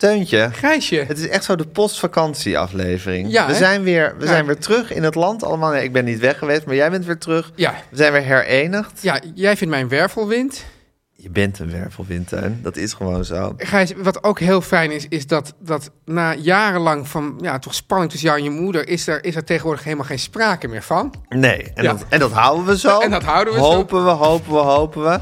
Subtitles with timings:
[0.00, 0.48] Teuntje.
[0.52, 1.04] Gijsje.
[1.08, 3.30] Het is echt zo de postvakantieaflevering.
[3.32, 3.58] Ja, we hè?
[3.58, 4.30] zijn, weer, we Ja.
[4.30, 5.44] zijn weer terug in het land.
[5.44, 7.52] Allemaal, nee, ik ben niet weg geweest, maar jij bent weer terug.
[7.54, 7.74] Ja.
[7.90, 9.02] We zijn weer herenigd.
[9.02, 10.64] Ja, jij vindt mij een wervelwind.
[11.12, 12.30] Je bent een wervelwind.
[12.62, 13.54] Dat is gewoon zo.
[13.56, 18.10] Gijs, wat ook heel fijn is, is dat, dat na jarenlang van ja, toch spanning
[18.10, 21.14] tussen jou en je moeder, is er, is er tegenwoordig helemaal geen sprake meer van.
[21.28, 21.92] Nee, en, Ja.
[21.92, 22.98] dat, en dat houden we zo.
[23.04, 23.64] En dat houden we zo.
[23.64, 25.18] hopen we, hopen we, hopen we.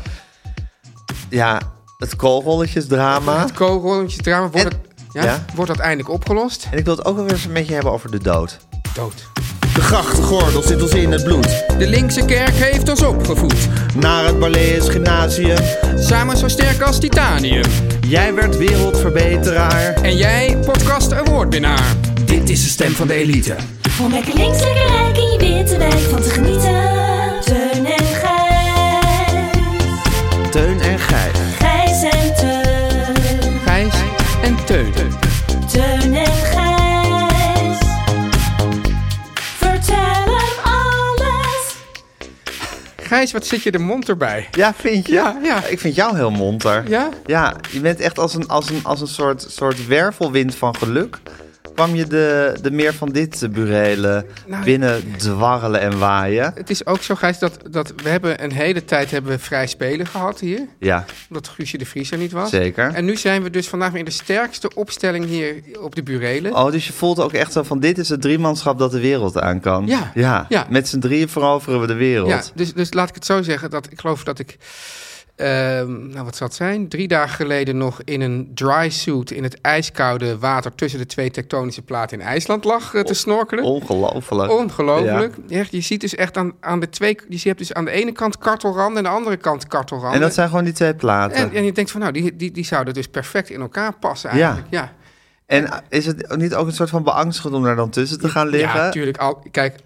[1.28, 1.60] Ja,
[1.98, 3.40] het koolrolletjesdrama.
[3.40, 4.78] Het koolrolletje drama, wordt, En- het,
[5.12, 5.44] ja, ja.
[5.54, 6.68] wordt dat eindelijk opgelost?
[6.70, 8.58] En ik wil het ook wel weer eens een beetje hebben over de dood.
[8.94, 9.26] Dood.
[9.74, 11.64] De grachtgordel zit ons in het bloed.
[11.78, 13.68] De linkse kerk heeft ons opgevoed.
[13.96, 15.58] Naar het Barlees Gymnasium.
[15.96, 17.64] Samen zo sterk als titanium.
[18.06, 19.92] Jij werd wereldverbeteraar.
[19.94, 21.94] En jij, podcast awardwinnaar.
[22.24, 23.56] Dit is de stem van de elite.
[24.00, 26.87] Om lekker links, lekker rijk in je witte wijk van te genieten.
[34.68, 34.92] Teun.
[35.72, 37.78] Teun en Gijs.
[39.34, 41.74] Vertel hem alles.
[42.96, 44.48] Gijs, wat zit je de mond erbij?
[44.50, 45.12] Ja, vind je?
[45.12, 45.64] Ja, ja.
[45.64, 46.88] Ik vind jou heel monter.
[46.88, 47.08] Ja?
[47.26, 51.18] Ja, je bent echt als een, als een, als een soort, soort wervelwind van geluk.
[51.78, 56.52] Kwam je de, de meer van dit burelen Nou, binnen dwarrelen en waaien?
[56.54, 59.66] Het is ook zo, Gijs, dat, dat we hebben een hele tijd hebben we vrij
[59.66, 60.66] spelen gehad hier.
[60.78, 62.50] Ja, Omdat Guusje de Vries er niet was.
[62.50, 62.94] zeker.
[62.94, 66.54] En nu zijn we dus vandaag weer in de sterkste opstelling hier op de burelen.
[66.54, 69.40] Oh, dus je voelt ook echt zo van dit is het driemanschap dat de wereld
[69.40, 69.86] aan kan.
[69.86, 70.46] Ja, ja.
[70.48, 70.66] ja.
[70.70, 72.28] Met z'n drieën veroveren we de wereld.
[72.30, 73.70] Ja, dus, dus laat ik het zo zeggen.
[73.70, 74.56] Dat ik geloof dat ik,
[75.38, 79.60] nou wat zal het zijn, drie dagen geleden nog in een dry suit in het
[79.60, 83.64] ijskoude water tussen de twee tektonische platen in IJsland lag eh, te snorkelen.
[83.64, 84.50] Ongelooflijk.
[84.50, 85.34] Ongelooflijk.
[85.48, 88.12] Echt, je ziet dus echt aan, aan de twee, je hebt dus aan de ene
[88.12, 90.14] kant kartelranden en aan de andere kant kartelranden.
[90.14, 91.36] En dat zijn gewoon die twee platen.
[91.36, 93.98] en, En, en je denkt van, nou, die, die, die zouden dus perfect in elkaar
[93.98, 94.66] passen eigenlijk.
[94.70, 94.92] Ja,
[95.88, 98.78] is het niet ook een soort van beangstigend om daar dan tussen te gaan liggen?
[98.78, 99.16] ja natuurlijk.
[99.16, 99.76] Al, kijk,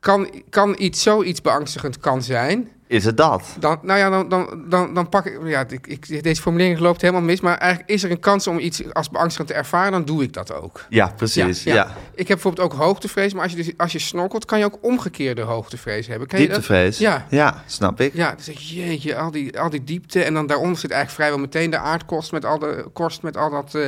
[0.00, 2.68] kan, kan iets zoiets beangstigend kan zijn...
[2.88, 3.56] is het dat?
[3.60, 7.00] Dan, nou ja, dan, dan, dan, dan pak ik, ja, ik, ik, deze formulering loopt
[7.00, 10.04] helemaal mis, maar eigenlijk is er een kans om iets als beangstigend te ervaren, dan
[10.04, 10.84] doe ik dat ook.
[10.88, 11.62] Ja, precies.
[11.62, 11.84] Ja,
[12.14, 14.78] Ik heb bijvoorbeeld ook hoogtevrees, maar als je, dus, als je snorkelt, kan je ook
[14.80, 16.28] omgekeerde hoogtevrees hebben.
[16.28, 16.54] Ken je dat?
[16.54, 16.98] Dieptevrees.
[16.98, 17.26] Ja.
[17.30, 18.14] ja, snap ik.
[18.14, 20.22] Ja, je, jeetje, al die, al die diepte.
[20.22, 23.50] En dan daaronder zit eigenlijk vrijwel meteen de aardkorst met al, de, korst met al
[23.50, 23.86] dat eh,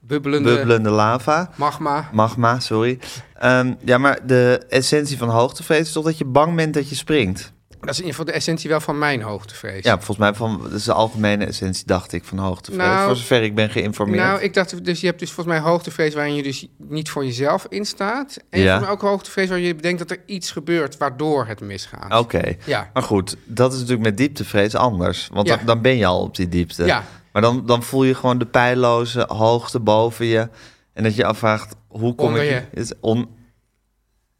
[0.00, 1.50] bubbelende Bubbelende lava.
[1.56, 2.08] magma.
[2.12, 2.98] Magma, sorry.
[3.34, 6.94] Ehm, ja, maar de essentie van hoogtevrees is toch dat je bang bent dat je
[6.94, 7.52] springt?
[7.80, 9.84] Dat is in ieder geval de essentie wel van mijn hoogtevrees.
[9.84, 12.86] Ja, volgens mij van, dat is de algemene essentie, dacht ik, van hoogtevrees.
[12.86, 14.22] Nou, voor zover ik ben geïnformeerd.
[14.22, 17.24] Nou, ik dacht, dus je hebt dus volgens mij hoogtevrees waarin je dus niet voor
[17.24, 18.36] jezelf instaat.
[18.50, 18.80] En Ja.
[18.80, 22.18] mij ook hoogtevrees waar je bedenkt dat er iets gebeurt waardoor het misgaat.
[22.18, 22.54] Oké.
[22.66, 22.90] Ja.
[22.92, 25.28] Maar goed, dat is natuurlijk met dieptevrees anders.
[25.32, 25.56] Want Ja.
[25.56, 26.84] dan, dan ben je al op die diepte.
[26.84, 27.04] Ja.
[27.32, 30.48] Maar dan, dan voel je gewoon de pijloze hoogte boven je.
[30.92, 32.50] En dat je afvraagt, hoe kom Onder ik...
[32.50, 32.80] je.
[32.80, 33.38] Is on...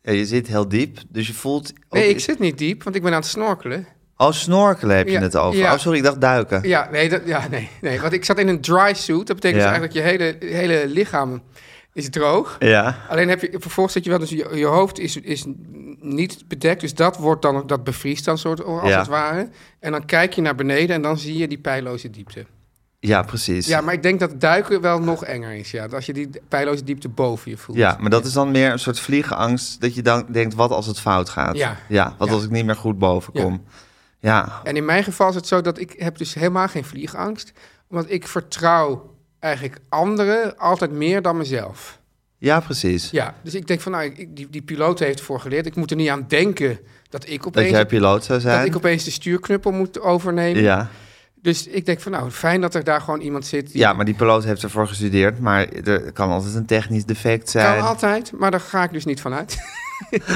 [0.02, 1.72] ja, je zit heel diep, dus je voelt...
[1.90, 3.86] Nee, ik zit niet diep, want ik ben aan het snorkelen.
[4.16, 5.58] Oh, snorkelen heb je Ja, het over.
[5.58, 5.72] ja.
[5.72, 6.68] Oh, sorry, ik dacht duiken.
[6.68, 9.26] Ja, nee, dat, ja, nee, nee, want ik zat in een dry suit.
[9.26, 11.42] Dat betekent dus eigenlijk dat je hele, hele lichaam
[11.92, 12.56] is droog.
[12.58, 12.96] Ja.
[13.08, 15.44] Alleen heb je, vervolgens zit je wel, dus je, je hoofd is, is
[15.98, 16.80] niet bedekt.
[16.80, 18.98] Dus dat wordt dan, dat bevriest dan soort, als Ja.
[18.98, 19.48] het ware.
[19.80, 22.46] En dan kijk je naar beneden en dan zie je die pijloze diepte.
[23.02, 23.66] Ja, precies.
[23.66, 25.70] Ja, maar ik denk dat duiken wel nog enger is.
[25.70, 27.78] Ja, als je die pijloze diepte boven je voelt.
[27.78, 29.80] Ja, maar dat is dan meer een soort vliegenangst...
[29.80, 31.56] dat je dan denkt, wat als het fout gaat?
[31.56, 31.76] Ja.
[31.88, 32.34] Ja, wat Ja.
[32.34, 33.64] als ik niet meer goed boven kom?
[34.18, 37.52] Ja, En in mijn geval is het zo dat ik heb dus helemaal geen vliegangst.
[37.88, 41.98] Omdat ik vertrouw eigenlijk anderen altijd meer dan mezelf.
[42.38, 43.10] ja precies.
[43.10, 45.66] Ja, dus ik denk van, nou, ik, die, die piloot heeft ervoor geleerd.
[45.66, 48.58] Ik moet er niet aan denken dat ik Dat opeens, jij piloot zou zijn.
[48.58, 50.62] dat ik opeens de stuurknuppel moet overnemen.
[50.62, 50.88] Ja,
[51.42, 53.66] Dus ik denk van nou, fijn dat er daar gewoon iemand zit.
[53.72, 55.38] Die Ja, maar die piloot heeft ervoor gestudeerd.
[55.40, 57.76] Maar er kan altijd een technisch defect zijn.
[57.78, 59.58] kan altijd, maar daar ga ik dus niet van uit.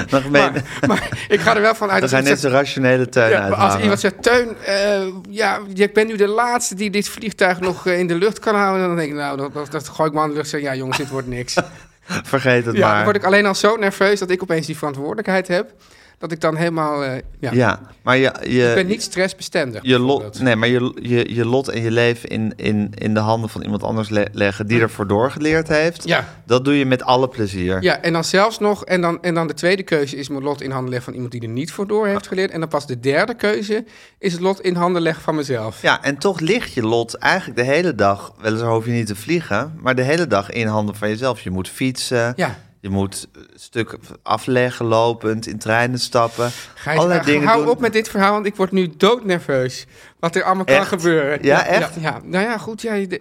[0.09, 2.55] Dan ben je- Maar, maar ik ga er wel van uit dat je net zegt-
[2.55, 6.75] rationele tuin ja, maar als iemand zegt, Teun, eh, ja, ik ben nu de laatste
[6.75, 8.87] die dit vliegtuig nog eh, in de lucht kan houden.
[8.87, 10.75] Dan denk ik, nou, dat, dat, dat gooi ik me aan de lucht zeg, ja
[10.75, 11.55] jongens, dit wordt niks.
[12.25, 12.95] Vergeet het Ja, maar.
[12.95, 15.73] dan word ik alleen al zo nerveus dat ik opeens die verantwoordelijkheid heb.
[16.19, 17.53] Dat ik dan helemaal, eh, ja.
[17.53, 19.83] Ja, maar je, je, ik ben niet stressbestendig.
[19.83, 23.21] je, lot, nee, maar je, je, je lot en je leven in, in, in de
[23.21, 26.03] handen van iemand anders le- leggen die ervoor doorgeleerd heeft.
[26.09, 26.29] Ja.
[26.47, 27.83] Dat doe je met alle plezier.
[27.83, 30.63] Ja, en dan zelfs nog, en dan, en dan de tweede keuze is mijn lot
[30.63, 32.51] in handen leggen van iemand die er niet voor door heeft geleerd.
[32.51, 33.85] En dan pas de derde keuze
[34.19, 35.83] is het lot in handen leggen van mezelf.
[35.83, 39.17] Ja, en toch ligt je lot eigenlijk de hele dag, weliswaar hoef je niet te
[39.17, 41.41] vliegen, maar de hele dag in handen van jezelf.
[41.41, 42.59] Je moet fietsen, Ja.
[42.85, 46.51] Je moet een stuk afleggen, lopend, in treinen stappen.
[46.75, 47.71] Gijs, allerlei eh, dingen hou doen.
[47.71, 49.87] op met dit verhaal, want ik word nu doodnerveus.
[50.19, 51.43] Wat er allemaal kan gebeuren.
[51.43, 51.95] Ja, echt?
[52.01, 52.83] Ja, nou ja, goed.
[52.83, 53.21] Ja, de-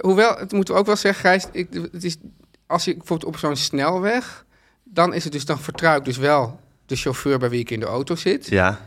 [0.00, 2.16] hoewel, het moeten we ook wel zeggen, Gijs, ik, het is,
[2.66, 4.44] als je bijvoorbeeld op zo'n snelweg,
[4.84, 7.80] dan is het dus, dan vertrouw ik dus wel de chauffeur bij wie ik in
[7.80, 8.46] de auto zit.
[8.48, 8.80] Ja,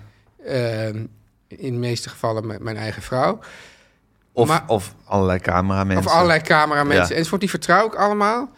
[0.45, 1.05] Ehm,
[1.47, 3.39] in de meeste gevallen met mijn eigen vrouw.
[4.31, 6.05] of, Maar- of allerlei cameramensen.
[6.05, 7.15] Of allerlei cameramensen Ja.
[7.15, 7.41] enzovoort.
[7.41, 8.49] Die vertrouw ik allemaal.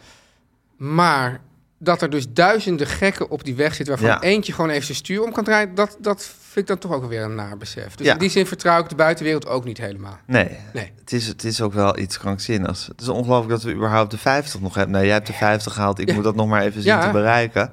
[0.82, 1.40] Maar
[1.78, 3.94] dat er dus duizenden gekken op die weg zitten...
[3.98, 4.34] waarvan Ja.
[4.34, 5.74] eentje gewoon even zijn stuur om kan draaien...
[5.74, 7.94] dat, dat vind ik dan toch ook weer een naar besef.
[7.94, 8.12] Dus Ja.
[8.12, 10.18] in die zin vertrouw ik de buitenwereld ook niet helemaal.
[10.26, 10.92] Nee, Nee.
[10.98, 12.86] Het, is, het is ook wel iets krankzinnigs.
[12.86, 14.92] Het is ongelooflijk dat we überhaupt de 50 nog hebben.
[14.94, 15.98] Nee, jij hebt de 50 gehaald.
[15.98, 16.14] Ik Ja.
[16.14, 17.70] moet dat nog maar even zien te bereiken.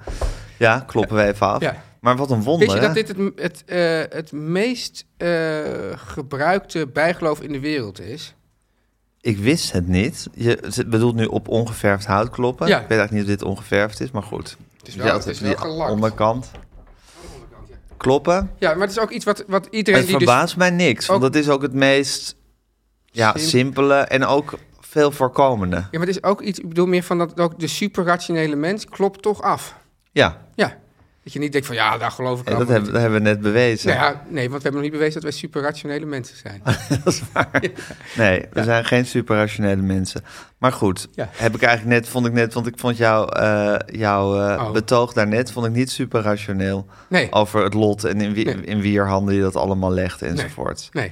[0.58, 1.64] Ja, kloppen we even af.
[2.00, 5.28] Maar wat een wonder, Weet je dat dit het, het, eh, het meest eh,
[5.96, 8.34] gebruikte bijgeloof in de wereld is?
[9.22, 10.28] Ik wist het niet.
[10.34, 12.68] Je bedoelt nu op ongeverfd hout kloppen.
[12.68, 12.76] Ja.
[12.82, 14.58] Ik weet eigenlijk niet of dit ongeverfd is, maar goed.
[14.78, 15.92] Het is Ja, wel, het het is wel gelakt.
[15.92, 16.52] onderkant.
[17.98, 18.52] Kloppen.
[18.60, 20.28] Ja, maar het is ook iets wat, wat iedereen Het die dus...
[20.28, 22.36] verbaast mij niks, want dat is ook het meest
[23.06, 25.76] ja, Sim- simpele en ook veel voorkomende.
[25.76, 26.60] Ja, maar het is ook iets...
[26.60, 29.76] Ik bedoel meer van dat ook de superrationele mens klopt toch af.
[30.12, 30.48] Ja, Ja.
[31.30, 33.28] Dat je niet denkt van, ja, daar geloof ik dat allemaal hebben, dat hebben we
[33.30, 33.88] net bewezen.
[33.90, 36.62] Nou ja, nee, want we hebben nog niet bewezen dat wij superrationele mensen zijn.
[37.04, 37.62] dat is waar.
[38.18, 40.24] Nee, we zijn geen superrationele mensen.
[40.58, 41.30] Maar goed, Ja.
[41.34, 43.28] heb ik eigenlijk net, vond ik net, want ik vond jouw
[43.86, 44.72] jouw eh, Oh.
[44.72, 46.86] betoog daarnet, vond ik niet superrationeel.
[47.10, 48.56] Nee, Over het lot en in, wie, Nee.
[48.66, 50.90] in wier handen je dat allemaal legt enzovoort.
[50.92, 51.12] nee.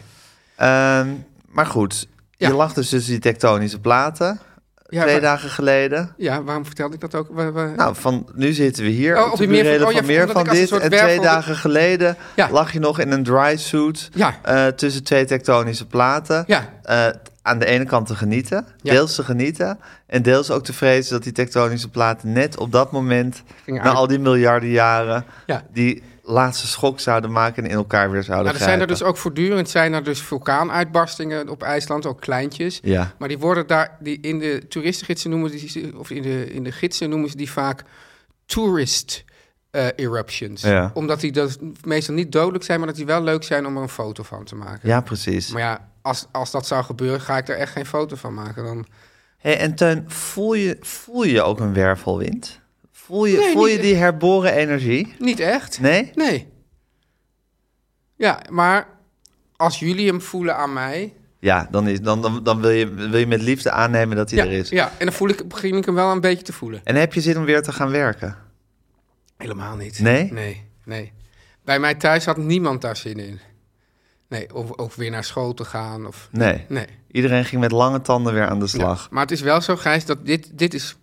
[0.55, 1.07] Ehm,
[1.47, 2.47] maar goed, Ja.
[2.47, 4.39] je lag dus tussen die tektonische platen
[4.89, 6.13] Ja, twee dagen geleden.
[6.17, 7.29] Ja, waarom vertelde ik dat ook?
[7.75, 10.29] Nou, van nu zitten we hier Oh, op de meer van- oh ja, van meer
[10.29, 10.71] van dit.
[10.71, 12.49] En twee dagen geleden Ja.
[12.51, 14.09] lag je nog in een dry suit
[14.43, 16.43] eh, tussen twee tektonische platen.
[16.47, 17.05] ja, eh,
[17.41, 19.79] aan de ene kant te genieten, deels te genieten...
[20.07, 23.43] en deels ook te vrezen dat die tektonische platen net op dat moment...
[23.65, 25.25] Na al die miljarden jaren...
[25.45, 25.63] ja.
[25.73, 29.03] die laatste schok zouden maken en in elkaar weer zouden Nou, er zijn er dus
[29.03, 32.79] ook voortdurend zijn er dus vulkaanuitbarstingen op IJsland, ook kleintjes.
[32.83, 36.63] Ja, Maar die worden daar, die in de toeristengidsen noemen die, of in de, in
[36.63, 37.83] de gidsen noemen ze die vaak
[38.45, 39.23] tourist
[39.71, 40.61] eh, eruptions.
[40.61, 40.91] Ja.
[40.93, 43.81] Omdat die dus meestal niet dodelijk zijn, maar dat die wel leuk zijn om er
[43.81, 44.89] een foto van te maken.
[44.89, 45.51] ja, precies.
[45.51, 48.63] Maar ja, als, als dat zou gebeuren, ga ik er echt geen foto van maken.
[48.63, 48.85] Dan...
[49.37, 52.59] Hey, en Teun, voel je, voel je ook een wervelwind?
[53.07, 55.13] Voel je, Nee, voel je die herboren energie?
[55.19, 55.79] Niet echt.
[55.79, 56.11] Nee?
[56.15, 56.47] Nee.
[58.15, 58.87] Ja, maar
[59.55, 61.13] als jullie hem voelen aan mij...
[61.39, 64.39] Ja, dan, is, dan, dan, dan wil, je, wil je met liefde aannemen dat hij
[64.39, 64.69] Ja, er is.
[64.69, 66.81] ja, en dan voel ik, begin ik hem wel een beetje te voelen.
[66.83, 68.37] En heb je zin om weer te gaan werken?
[69.37, 69.99] Helemaal niet.
[69.99, 70.31] Nee?
[70.31, 71.11] Nee, nee.
[71.63, 73.39] Bij mij thuis had niemand daar zin in.
[74.29, 76.05] Nee, of, of weer naar school te gaan.
[76.07, 76.65] Of, Nee.
[76.69, 76.85] nee.
[77.11, 79.01] Iedereen ging met lange tanden weer aan de slag.
[79.01, 80.95] Ja, maar het is wel zo, Gijs, dat dit, dit is...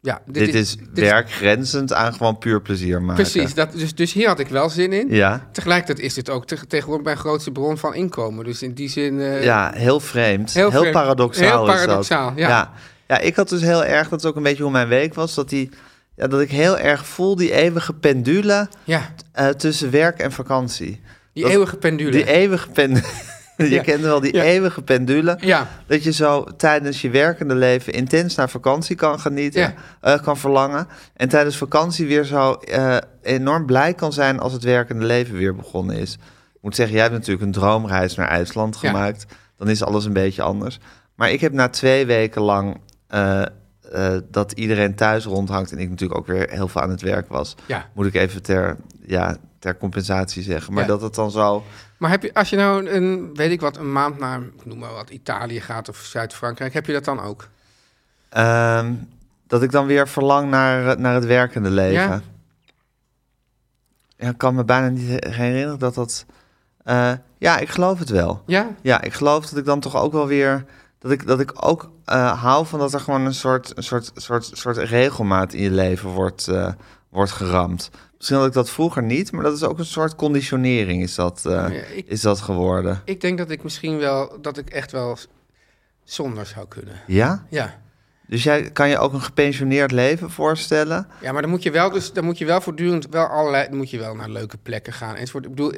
[0.00, 3.22] Ja, dit, is werk grenzend aan gewoon puur plezier maken.
[3.22, 5.06] Precies, dat, dus, dus hier had ik wel zin in.
[5.10, 8.44] Ja, Tegelijkertijd is dit ook te- tegenwoordig mijn grootste bron van inkomen.
[8.44, 9.20] Dus in die zin...
[9.20, 10.52] eh, ja, heel vreemd.
[10.52, 10.94] Heel Heel, vreemd.
[10.94, 11.84] paradoxaal Heel is dat.
[11.84, 12.48] paradoxaal, ja.
[12.48, 12.72] ja.
[13.06, 15.34] Ja, ik had dus heel erg, dat is ook een beetje hoe mijn week was,
[15.34, 15.70] dat, die,
[16.16, 21.00] ja, dat ik heel erg voel die eeuwige pendule Ja, eh, tussen werk en vakantie.
[21.32, 22.10] die Dat- eeuwige pendule.
[22.10, 23.04] Die eeuwige pendule.
[23.66, 23.82] je Ja.
[23.82, 24.42] kent wel die Ja.
[24.42, 25.36] eeuwige pendule.
[25.40, 30.36] Ja, Dat je zo tijdens je werkende leven intens naar vakantie kan genieten, eh, kan
[30.36, 30.86] verlangen.
[31.16, 35.54] En tijdens vakantie weer zo eh, enorm blij kan zijn als het werkende leven weer
[35.54, 36.12] begonnen is.
[36.54, 39.26] Ik moet zeggen, jij hebt natuurlijk een droomreis naar IJsland gemaakt.
[39.56, 40.78] Dan is alles een beetje anders.
[41.14, 43.42] Maar ik heb na twee weken lang eh,
[44.30, 45.72] dat iedereen thuis rondhangt...
[45.72, 47.54] en ik natuurlijk ook weer heel veel aan het werk was...
[47.66, 47.88] ja.
[47.94, 50.72] moet ik even ter, ja, ter compensatie zeggen.
[50.72, 50.88] Maar Ja.
[50.88, 51.64] dat het dan zo...
[51.98, 54.78] Maar heb je, als je nou een, weet ik wat, een maand naar, ik noem
[54.78, 57.48] maar wat, Italië gaat of Zuid-Frankrijk, heb je dat dan ook?
[58.28, 58.92] Ehm,
[59.46, 61.92] dat ik dan weer verlang naar, naar het werkende leven.
[61.92, 62.22] Ja?
[64.16, 64.28] Ja?
[64.28, 66.26] ik kan me bijna niet he- herinneren dat dat...
[66.84, 68.42] Eh, ja, ik geloof het wel.
[68.46, 68.68] Ja?
[68.80, 70.64] Ja, ik geloof dat ik dan toch ook wel weer.
[70.98, 74.10] Dat ik, dat ik ook eh, hou van dat er gewoon een soort, een soort,
[74.14, 76.72] soort, soort regelmaat in je leven wordt, eh,
[77.08, 77.90] wordt geramd.
[78.18, 81.42] Misschien had ik dat vroeger niet, maar dat is ook een soort conditionering is dat,
[81.46, 83.02] eh, Ja, ik- is dat geworden.
[83.04, 85.18] Ik denk dat ik misschien wel, dat ik echt wel
[86.04, 87.00] zonder zou kunnen.
[87.06, 87.46] Ja?
[87.50, 87.80] Ja.
[88.26, 91.06] Dus jij kan je ook een gepensioneerd leven voorstellen?
[91.20, 93.76] Ja, maar dan moet je wel, dus, dan moet je wel voortdurend wel allerlei, dan
[93.76, 95.14] moet je wel naar leuke plekken gaan.
[95.14, 95.44] Enzovoort.
[95.44, 95.72] Ik bedoel,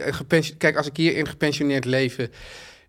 [0.58, 2.30] kijk, als ik hier in gepensioneerd leven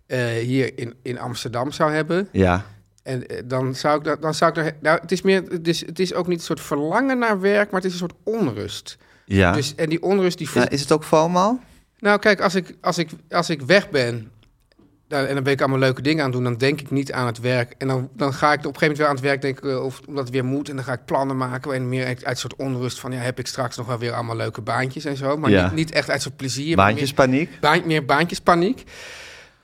[0.07, 2.65] eh, hier in, in Amsterdam zou hebben, Ja.
[3.03, 5.67] en eh, dan zou ik dat, dan zou ik er, nou, het is meer, het
[5.67, 8.19] is, het is ook niet een soort verlangen naar werk, maar het is een soort
[8.23, 8.97] onrust.
[9.25, 9.51] Ja.
[9.51, 10.69] Dus en die onrust die, ja.
[10.69, 11.59] Is het ook FOMO?
[11.99, 14.31] nou kijk, als ik, als ik, als ik weg ben.
[15.07, 16.43] nou, en dan ben ik allemaal leuke dingen aan het doen.
[16.43, 17.75] Dan denk ik niet aan het werk.
[17.77, 19.71] En dan, dan ga ik op een gegeven moment weer aan het werk denken.
[19.71, 20.69] eh, Of omdat het weer moet.
[20.69, 21.73] En dan ga ik plannen maken.
[21.73, 23.11] En meer uit, uit soort onrust van.
[23.11, 25.37] Ja, heb ik straks nog wel weer allemaal leuke baantjes en zo.
[25.37, 25.63] Maar Ja.
[25.63, 26.75] niet, niet echt uit soort plezier.
[26.75, 27.49] Baantjespaniek?
[27.49, 28.83] Meer, baan- meer baantjespaniek.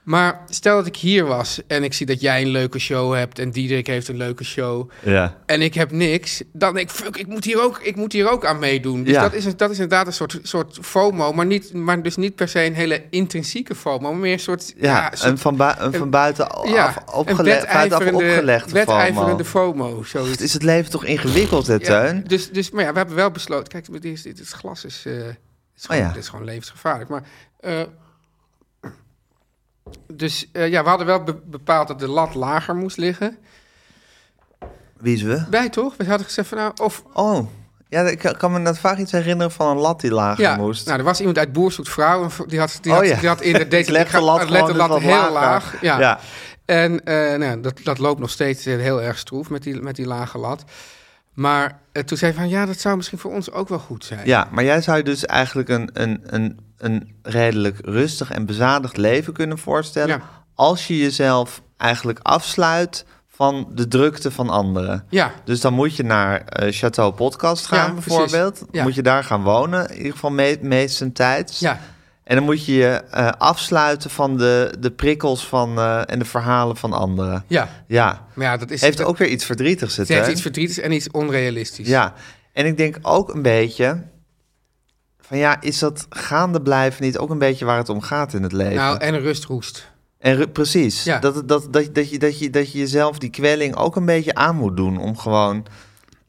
[0.08, 1.60] Maar stel dat ik hier was.
[1.66, 3.38] En ik zie dat jij een leuke show hebt.
[3.38, 4.90] En Diederik heeft een leuke show.
[5.02, 5.36] Ja.
[5.46, 6.42] En ik heb niks.
[6.52, 9.04] Dan denk ik, fuck, ik moet hier ook, ik moet hier ook aan meedoen.
[9.04, 9.22] Dus Ja.
[9.22, 11.32] dat, is, dat is inderdaad een soort, soort FOMO.
[11.32, 13.98] Maar, niet, maar dus niet per se een hele intrinsieke FOMO.
[14.10, 14.74] Maar meer een soort...
[14.76, 18.72] Ja, een soort- een van, bui- een van buiten af, ja, opgele- een buitenaf opgelegde
[18.72, 19.88] wedijverende FOMO.
[19.88, 20.02] FOMO.
[20.02, 20.42] Zoiets.
[20.42, 22.24] is het leven toch ingewikkeld, hè, Teun?
[22.26, 23.68] dus, dus, maar ja, we hebben wel besloten...
[23.68, 25.36] Kijk, dit, is, dit, glas is, eh, het
[25.76, 27.10] is gewoon, Oh is gewoon levensgevaarlijk.
[27.10, 27.22] Maar...
[27.60, 27.80] eh,
[30.12, 33.38] dus eh, ja, we hadden wel be- bepaald dat de lat lager moest liggen.
[34.98, 35.44] Wie is we?
[35.50, 35.94] Wij toch?
[35.96, 37.46] We hadden gezegd van nou, of Oh,
[37.88, 40.86] ja, ik kan- me net vaak iets herinneren van een lat die lager Ja, moest.
[40.86, 42.22] nou, er was iemand uit Boerzoet Vrouw.
[42.22, 43.16] en Die had, die Oh had, ja.
[43.18, 45.32] die had in de deze Leg de lat lat heel lager.
[45.32, 45.80] laag.
[45.80, 45.98] Ja.
[45.98, 46.18] Ja.
[46.64, 49.96] En eh, nou, dat, dat loopt nog steeds eh, heel erg stroef met die, met
[49.96, 50.64] die lage lat.
[51.38, 54.04] Maar eh, toen zei hij van ja, dat zou misschien voor ons ook wel goed
[54.04, 54.26] zijn.
[54.26, 58.96] Ja, maar jij zou je dus eigenlijk een, een, een, een redelijk rustig en bezadigd
[58.96, 60.16] leven kunnen voorstellen...
[60.16, 60.22] Ja.
[60.54, 65.04] als je jezelf eigenlijk afsluit van de drukte van anderen.
[65.08, 68.64] Ja, Dus dan moet je naar eh, Chateau Podcast gaan Ja, bijvoorbeeld.
[68.70, 68.82] Ja.
[68.82, 71.58] Moet je daar gaan wonen, in ieder geval me meestentijds.
[71.58, 71.80] ja,
[72.28, 76.24] En dan moet je je eh, afsluiten van de, de prikkels van, eh, en de
[76.24, 77.44] verhalen van anderen.
[77.46, 77.68] ja.
[77.86, 78.80] Ja, Maar ja, dat is...
[78.80, 79.96] heeft ook weer iets verdrietigs.
[79.96, 81.88] Het, het heeft iets verdrietigs en iets onrealistisch.
[81.88, 82.14] Ja,
[82.52, 84.02] en ik denk ook een beetje
[85.20, 88.42] van ja, is dat gaande blijven niet ook een beetje waar het om gaat in
[88.42, 88.74] het leven?
[88.74, 89.90] Nou, en een rustroest.
[90.18, 91.18] en precies, Ja.
[91.18, 94.34] dat, dat, dat, dat, je, dat, je, dat je jezelf die kwelling ook een beetje
[94.34, 95.66] aan moet doen om gewoon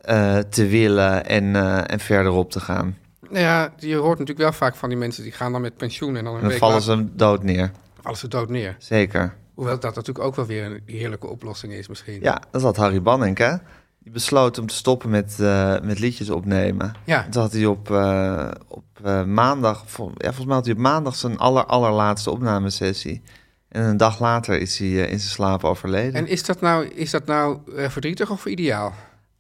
[0.02, 1.56] eh, te willen en,
[1.88, 2.98] en verderop te gaan.
[3.30, 6.16] Nou ja, je hoort natuurlijk wel vaak van die mensen die gaan dan met pensioen
[6.16, 7.72] en dan een En dan week vallen later ze dood neer.
[8.02, 8.76] vallen ze dood neer.
[8.80, 9.36] Zeker.
[9.54, 12.22] Hoewel dat natuurlijk ook wel weer een heerlijke oplossing is misschien.
[12.22, 13.56] Ja, dat had Harry Banning, hè?
[14.00, 16.94] Die besloot om te stoppen met, eh, met liedjes opnemen.
[17.06, 17.28] Ja.
[17.30, 20.80] Toen had hij op, eh, op eh, maandag, vol- ja, volgens mij had hij op
[20.80, 23.22] maandag zijn aller, allerlaatste opnamesessie.
[23.70, 26.14] En een dag later is hij in zijn slaap overleden.
[26.14, 27.58] En is dat nou, is dat nou
[27.90, 28.94] verdrietig of ideaal?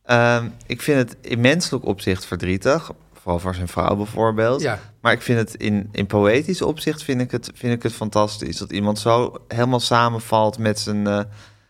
[0.03, 2.91] Ehm, ik vind het in menselijk opzicht verdrietig.
[3.29, 4.61] Vooral voor zijn vrouw bijvoorbeeld.
[4.61, 4.79] Ja.
[5.01, 8.57] Maar ik vind het in, in poëtisch opzicht vind ik, het, vind ik het fantastisch.
[8.57, 11.19] Dat iemand zo helemaal samenvalt met zijn, eh,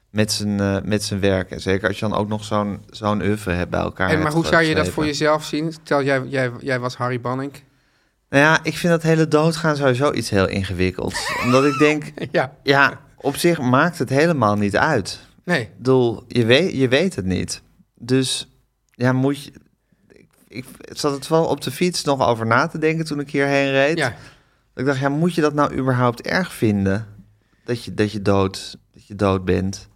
[0.09, 1.51] met zijn, eh, met zijn werk.
[1.51, 4.09] En zeker als je dan ook nog zo'n zo'n oeuvre hebt bij elkaar.
[4.09, 5.71] En, maar hoe zou je dat voor jezelf zien?
[5.73, 7.51] Stel, jij, jij, jij was Harry Banning.
[8.29, 11.31] Nou ja, ik vind dat hele doodgaan sowieso iets heel ingewikkelds.
[11.45, 15.19] Omdat ik denk, Ja, ja, op zich maakt het helemaal niet uit.
[15.43, 15.61] nee.
[15.61, 17.61] Ik bedoel, je weet, je weet het niet.
[17.95, 18.49] Dus
[18.91, 19.51] ja, moet je...
[20.51, 23.71] Ik, zat het wel op de fiets nog over na te denken toen ik hierheen
[23.71, 23.97] reed.
[23.97, 24.15] Ja.
[24.75, 27.07] Ik dacht, ja, moet je dat nou überhaupt erg vinden?
[27.65, 29.87] Dat je, dat je, dood, dat je dood bent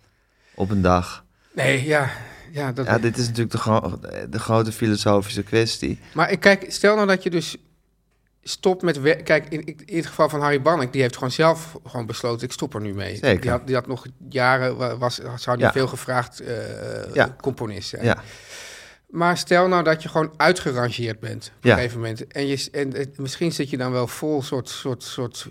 [0.55, 1.23] op een dag.
[1.53, 2.09] Nee, ja.
[2.51, 5.99] ja, dat, Ja, dit is natuurlijk de, gro- de grote filosofische kwestie.
[6.13, 7.55] Maar ik kijk, stel nou dat je dus
[8.43, 9.23] stopt met.
[9.23, 12.51] Kijk, in, in het geval van Harry Banning, die heeft gewoon zelf gewoon besloten, ik
[12.53, 13.15] stop er nu mee.
[13.15, 13.41] Zeker.
[13.41, 15.71] Die had, die had nog jaren, wa- was, zou die Ja.
[15.71, 16.41] veel gevraagd
[17.13, 17.35] Ja.
[17.41, 18.03] componist zijn.
[18.03, 18.17] Ja,
[19.13, 21.71] Maar stel nou dat je gewoon uitgerangeerd bent op Ja.
[21.71, 22.27] een gegeven moment.
[22.27, 25.47] En, je, en misschien zit je dan wel vol soort, soort, soort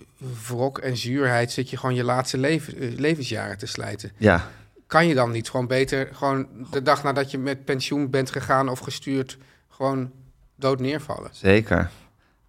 [0.48, 1.52] wrok en zuurheid...
[1.52, 4.12] zit je gewoon je laatste leven, eh, levensjaren te slijten.
[4.16, 4.50] ja.
[4.86, 6.08] Kan je dan niet gewoon beter...
[6.12, 9.38] gewoon de dag nadat je met pensioen bent gegaan of gestuurd...
[9.68, 10.10] gewoon
[10.56, 11.30] dood neervallen?
[11.32, 11.90] Zeker.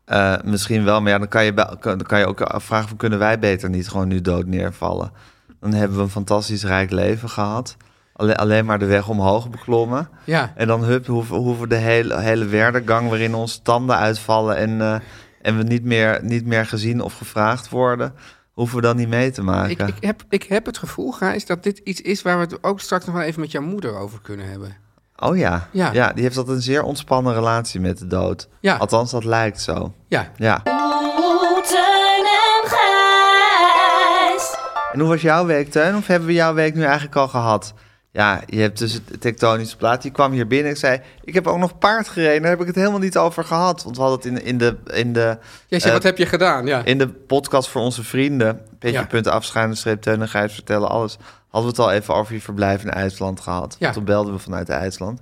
[0.05, 2.87] Eh, misschien wel, maar ja, dan kan je, dan kan je ook afvragen...
[2.87, 5.11] Van, kunnen wij beter niet gewoon nu dood neervallen?
[5.59, 7.77] Dan hebben we een fantastisch rijk leven gehad.
[8.13, 10.09] Alleen, alleen maar de weg omhoog beklommen.
[10.23, 13.09] Ja, En dan hup, hoeven, hoeven we de hele, hele werdegang...
[13.09, 14.55] waarin onze tanden uitvallen...
[14.55, 14.95] en, eh,
[15.41, 18.13] en we niet meer, niet meer gezien of gevraagd worden...
[18.51, 19.87] hoeven we dan niet mee te ik, maken.
[19.87, 22.21] ik, heb, ik heb het gevoel, Gijs, dat dit iets is...
[22.21, 24.75] waar we het ook straks nog wel even met jouw moeder over kunnen hebben.
[25.15, 25.67] Oh ja.
[25.71, 26.13] Ja.
[26.13, 28.47] die heeft altijd een zeer ontspannen relatie met de dood.
[28.59, 28.75] Ja.
[28.75, 29.93] Althans, dat lijkt zo.
[30.07, 30.61] Ja, Ja.
[30.63, 30.71] En
[34.91, 35.95] En hoe was jouw week, Teun?
[35.95, 37.73] Of hebben we jouw week nu eigenlijk al gehad?
[38.13, 40.03] Ja, je hebt dus het tektonische plaat.
[40.03, 41.01] Je kwam hier binnen en zei...
[41.23, 42.41] ik heb ook nog paard gereden.
[42.41, 43.83] Daar heb ik het helemaal niet over gehad.
[43.83, 46.25] Want we hadden het in, in, de, in, de, Jij zei, eh, wat heb je
[46.25, 46.65] gedaan?
[46.65, 46.85] Ja.
[46.85, 48.61] in de podcast voor onze vrienden...
[48.79, 51.17] petje.afschuine streep Teun en Gijs vertellen alles...
[51.47, 53.75] hadden we het al even over je verblijf in IJsland gehad.
[53.79, 53.91] Ja.
[53.91, 55.19] Toen belden we vanuit IJsland.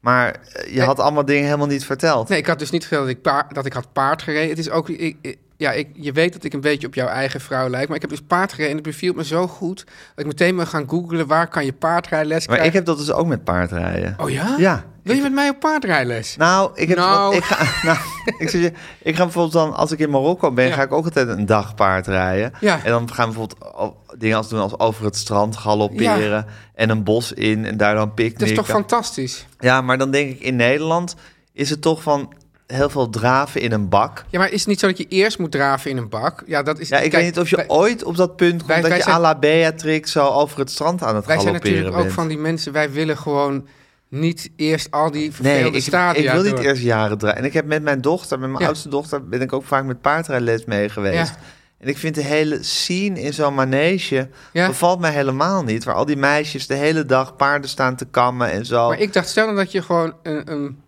[0.00, 0.86] Maar eh, je Nee.
[0.86, 2.28] had allemaal dingen helemaal niet verteld.
[2.28, 4.48] Nee, ik had dus niet verteld dat ik, paard, dat ik had paard gereden.
[4.48, 7.06] Het is ook, ik, ik- ja, ik, je weet dat ik een beetje op jouw
[7.06, 9.84] eigen vrouw lijk, maar ik heb dus paard gereden en het beviel me zo goed
[9.84, 12.66] dat ik meteen ben gaan googlen waar kan je paardrijles Maar krijgen.
[12.66, 14.14] ik heb dat dus ook met paardrijden.
[14.20, 14.54] Oh ja?
[14.58, 14.84] Ja.
[15.02, 16.36] Wil je met mij op paardrijles?
[16.36, 17.36] Nou, ik heb Nou.
[17.36, 17.98] Ik, ga, nou,
[18.38, 20.74] ik, zeg je, ik ga bijvoorbeeld dan, als ik in Marokko ben, Ja.
[20.74, 22.52] ga ik ook altijd een dag paard rijden.
[22.60, 22.84] Ja.
[22.84, 27.04] En dan gaan we bijvoorbeeld dingen als doen als over het strand galopperen en een
[27.04, 28.56] bos in en daar dan Dat is picknicken.
[28.56, 29.46] toch fantastisch?
[29.58, 31.14] Ja, maar dan denk ik in Nederland
[31.52, 32.32] is het toch van
[32.66, 34.24] heel veel draven in een bak.
[34.30, 36.42] Ja, maar is het niet zo dat je eerst moet draven in een bak?
[36.46, 36.88] Ja, dat is.
[36.88, 38.88] Ja, ik kijk, weet niet of je wij- ooit op dat punt komt wij- dat
[38.88, 41.70] wij je zijn- à la Beatrix zo over het strand aan het Wij zijn galopperen
[41.76, 42.14] natuurlijk ook bent.
[42.14, 42.72] van die mensen.
[42.72, 43.66] Wij willen gewoon
[44.08, 46.64] niet eerst al die Nee, vervelende ik, stadia ik wil niet door.
[46.64, 47.38] eerst jaren draaien.
[47.38, 48.66] En ik heb met mijn dochter, met mijn Ja.
[48.68, 51.28] oudste dochter, ben ik ook vaak met paardrijles mee geweest.
[51.30, 51.36] Ja.
[51.78, 54.66] En ik vind de hele scene in zo'n manege Ja.
[54.66, 55.84] bevalt mij helemaal niet.
[55.84, 58.88] Waar al die meisjes de hele dag paarden staan te kammen en zo.
[58.88, 60.82] Maar ik dacht, stel dat je gewoon een, een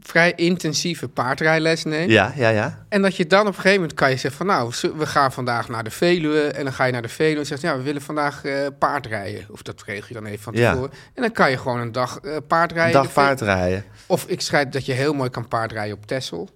[0.00, 2.10] vrij intensieve paardrijles neemt.
[2.10, 2.84] Ja, ja, ja.
[2.88, 5.32] En dat je dan op een gegeven moment kan je zeggen van nou, we gaan
[5.32, 6.40] vandaag naar de Veluwe.
[6.42, 9.46] En dan ga je naar de Veluwe en zegt ja, we willen vandaag eh paardrijden.
[9.50, 10.70] Of dat regel je dan even van Ja.
[10.70, 10.92] tevoren.
[11.14, 12.96] En dan kan je gewoon een dag eh, paardrijden.
[12.96, 13.84] Een dag paardrijden.
[14.06, 16.48] Of ik schrijf dat je heel mooi kan paardrijden op Texel.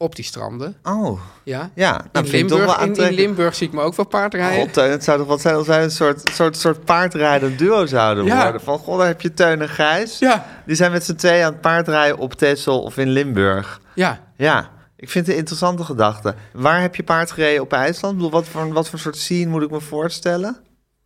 [0.00, 0.76] Op die stranden.
[0.82, 1.70] Oh, Ja.
[1.74, 2.04] ja.
[2.12, 3.12] Dat In Limburg, in.
[3.14, 4.58] Limburg zie ik me ook wel paardrijden.
[4.60, 7.86] God, Teun, het zou toch wat zijn als wij een soort, soort, soort paardrijdend duo
[7.86, 8.42] zouden Ja.
[8.42, 8.60] worden.
[8.60, 10.18] Van, god, daar heb je Teun en Gijs.
[10.18, 13.80] Ja, Die zijn met z'n tweeën aan het paardrijden op Texel of in Limburg.
[13.94, 14.20] ja.
[14.36, 16.34] Ja, ik vind het een interessante gedachte.
[16.52, 18.12] Waar heb je paard gereden op IJsland?
[18.14, 20.56] Ik bedoel, wat voor, wat voor soort scene moet ik me voorstellen?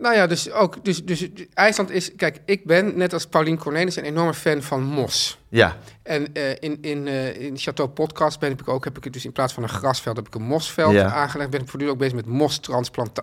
[0.03, 3.97] Nou ja, dus ook, dus, dus IJsland is, kijk, ik ben net als Paulien Cornelis
[3.97, 5.39] een enorme fan van mos.
[5.49, 9.13] Ja, En eh, in, in, eh, in Chateau Podcast ben ik ook, heb ik het
[9.13, 11.13] dus in plaats van een grasveld, heb ik een mosveld Ja.
[11.13, 11.51] aangelegd.
[11.51, 12.35] Ben ik voortdurend ook bezig met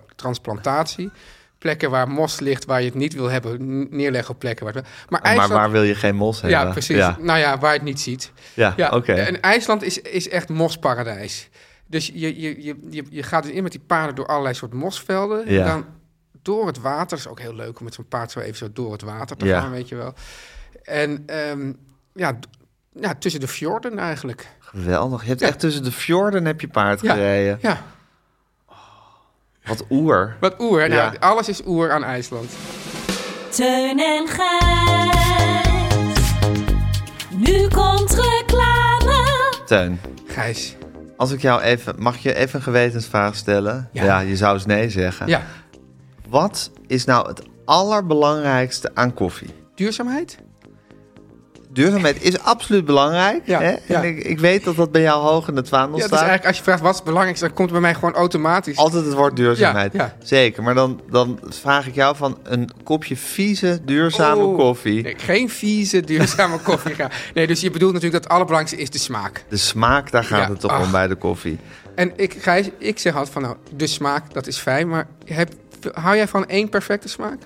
[0.10, 1.10] mostransplantatie.
[1.58, 4.84] Plekken waar mos ligt, waar je het niet wil hebben, neerleggen op plekken waar het
[4.84, 6.60] Maar maar IJsland, waar wil je geen mos hebben?
[6.60, 6.98] ja, precies.
[6.98, 8.32] Ja, Nou ja, waar je het niet ziet.
[8.54, 9.13] ja, Ja, oké.
[9.13, 11.50] En IJsland is, is echt mosparadijs.
[11.88, 14.74] Dus je, je, je, je, je gaat dus in met die paarden door allerlei soort
[14.74, 15.52] mosvelden.
[15.52, 15.60] Ja.
[15.62, 15.86] En dan
[16.41, 17.17] door het water.
[17.17, 19.45] is ook heel leuk om met zo'n paard zo even zo door het water te
[19.45, 19.60] Ja.
[19.62, 20.13] gaan, weet je wel.
[20.84, 21.73] En ehm,
[22.13, 22.39] ja,
[22.93, 24.47] ja, tussen de fjorden eigenlijk.
[24.60, 25.21] Geweldig.
[25.21, 25.47] Je hebt Ja.
[25.47, 27.13] echt tussen de fjorden heb je paard Ja.
[27.13, 27.58] gereden.
[27.62, 27.82] Ja,
[29.63, 30.36] Wat oer.
[30.39, 30.89] wat oer.
[30.89, 31.13] Nou, Ja.
[31.19, 32.52] alles is oer aan IJsland.
[33.49, 35.17] Teun en Gijs.
[37.36, 39.54] Nu komt reclame.
[39.65, 40.75] Teun, Gijs.
[41.17, 41.95] als ik jou even...
[41.97, 43.89] Mag je even een gewetensvraag stellen?
[43.91, 44.19] Ja.
[44.19, 45.28] je zou eens nee zeggen.
[45.28, 45.41] Ja,
[46.30, 49.50] Wat is nou het allerbelangrijkste aan koffie?
[49.76, 50.38] duurzaamheid?
[51.72, 53.42] Duurzaamheid is absoluut belangrijk.
[53.46, 53.70] Ja, hè?
[53.70, 54.04] ja.
[54.04, 56.20] En ik, ik weet dat dat bij jou hoog in het vaandel Ja, is staat.
[56.20, 58.78] eigenlijk, als je vraagt wat is het belangrijkste, dan komt bij mij gewoon automatisch.
[58.78, 59.94] Altijd het woord duurzaamheid.
[59.94, 60.15] Ja.
[60.24, 65.02] Zeker, maar dan, dan vraag ik jou van een kopje vieze, duurzame Oh, koffie.
[65.04, 66.96] Nee, geen vieze, duurzame koffie.
[67.34, 69.44] Nee, dus je bedoelt natuurlijk dat het allerbelangrijkste is de smaak.
[69.50, 70.84] De smaak, daar gaat het toch ach.
[70.86, 71.60] om bij de koffie.
[71.96, 74.88] En ik, Gijs, ik zeg altijd van nou, de smaak, dat is fijn.
[74.88, 75.54] Maar heb,
[75.94, 77.38] hou jij van één perfecte smaak?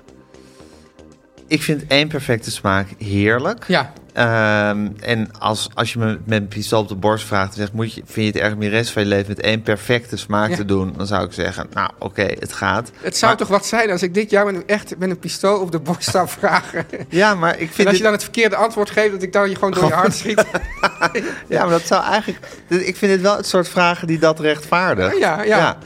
[1.48, 3.64] Ik vind één perfecte smaak heerlijk.
[3.68, 7.58] Ja, Ehm, en als, als je me met een pistool op de borst vraagt en
[7.58, 7.74] zegt...
[7.74, 10.18] Moet je, vind je het erg om je rest van je leven met één perfecte
[10.18, 10.56] smaak Ja.
[10.56, 10.94] te doen...
[10.98, 12.92] dan zou ik zeggen, nou oké, het gaat.
[13.02, 15.20] het zou Maar- toch wat zijn als ik dit jou met een, echt met een
[15.20, 16.86] pistool op de borst zou vragen.
[17.10, 19.34] Ja, maar ik En vind als dit- je dan het verkeerde antwoord geeft, dat ik
[19.34, 20.44] dan je gewoon door je hart schiet.
[21.48, 22.40] Ja, maar dat zou eigenlijk...
[22.68, 25.20] Ik vind dit wel het soort vragen die dat rechtvaardigen.
[25.20, 25.78] Ja, ja.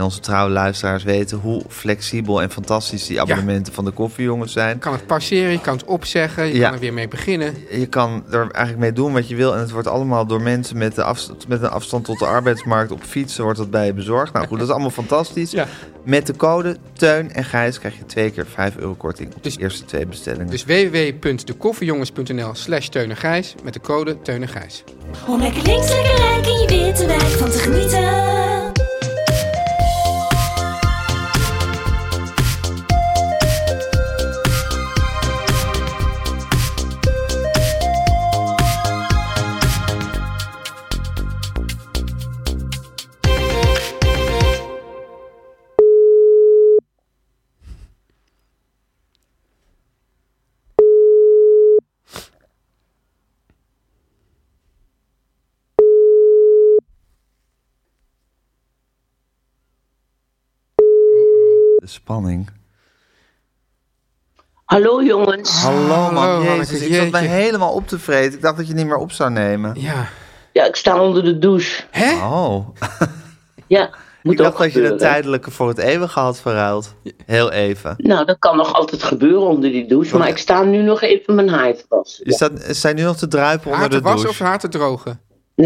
[0.00, 4.74] En onze trouwe luisteraars weten hoe flexibel en fantastisch die abonnementen van de koffiejongens zijn.
[4.74, 6.64] Je kan het pauzeren, je kan het opzeggen, je Ja.
[6.64, 7.54] kan er weer mee beginnen.
[7.70, 9.54] Je kan er eigenlijk mee doen wat je wil.
[9.54, 12.92] En het wordt allemaal door mensen met, de afstand, met een afstand tot de arbeidsmarkt
[12.92, 14.32] op fietsen wordt dat bij je bezorgd.
[14.32, 15.50] Nou goed, dat is allemaal fantastisch.
[15.60, 15.66] Ja.
[16.04, 19.54] Met de code Teun en Gijs krijg je twee keer 5 euro korting op Dus-
[19.56, 20.46] de eerste twee bestellingen.
[20.50, 24.84] Dus www.dekoffiejongens.nl slash Teun en Gijs met de code Teun en Gijs.
[25.26, 28.49] Om lekker links, lekker rijk in je witte wijk van te genieten.
[62.10, 62.48] Spanning.
[64.64, 65.62] Hallo jongens.
[65.62, 66.70] Hallo man, Hallo, jezus.
[66.70, 68.32] Hanneke, Ik zat mij helemaal op te vreten.
[68.34, 69.80] Ik dacht dat je niet meer op zou nemen.
[69.80, 70.08] Ja.
[70.52, 71.82] Ja, ik sta onder de douche.
[71.90, 72.12] Hè?
[72.14, 72.68] Oh,
[73.66, 73.90] Ja,
[74.22, 76.94] moet ik dacht ook dat je de tijdelijke voor het eeuwige had verruild.
[77.26, 77.94] Heel even.
[77.96, 80.18] Nou, dat kan nog altijd gebeuren onder die douche.
[80.18, 82.24] Maar ik sta nu nog even mijn haar te wassen.
[82.24, 84.42] Is dat, zijn nu nog te druipen Haar onder te de wassen douche?
[84.42, 85.20] of haar te drogen?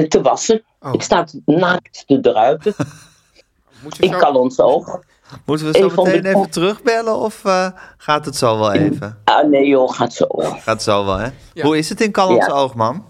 [0.09, 0.63] Te wassen.
[0.81, 0.95] Oh.
[0.95, 2.75] Ik sta naakt te druipen.
[3.83, 4.19] Moet je ik zo...
[4.19, 5.01] kan ons oog.
[5.45, 9.19] Moeten we zo Even meteen even terugbellen of eh, gaat het zo wel even?
[9.25, 10.27] Ah, nee joh, gaat zo.
[10.39, 11.29] Gaat zo wel, hè?
[11.55, 11.65] Ja.
[11.65, 12.53] Hoe is het in Callans Ja.
[12.53, 13.05] Oog, man?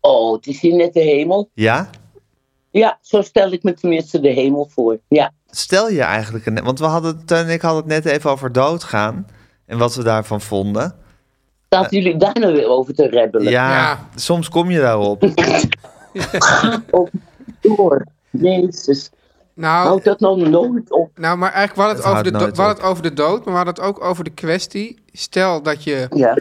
[0.00, 1.50] Oh, het is hier net de hemel.
[1.54, 1.90] Ja?
[2.70, 4.98] Ja, zo stel ik me tenminste de hemel voor.
[5.08, 5.32] Ja.
[5.50, 6.46] Stel je eigenlijk...
[6.46, 9.26] Een, want we hadden, Teun en ik hadden het net even over doodgaan.
[9.66, 10.94] En wat we daarvan vonden.
[11.68, 13.52] Zaten jullie daar nou weer over te rebbelen?
[13.52, 14.08] Ja, Ja.
[14.14, 15.22] soms kom je daarop.
[16.90, 17.08] Oh,
[17.60, 18.06] door.
[18.30, 19.10] Jezus.
[19.54, 21.18] Nou, Houd dat nou nooit op.
[21.18, 23.44] nou, maar eigenlijk, we hadden het, Het over de, we hadden het over de dood,
[23.44, 24.98] maar we hadden het ook over de kwestie.
[25.12, 26.38] Stel dat je Ja.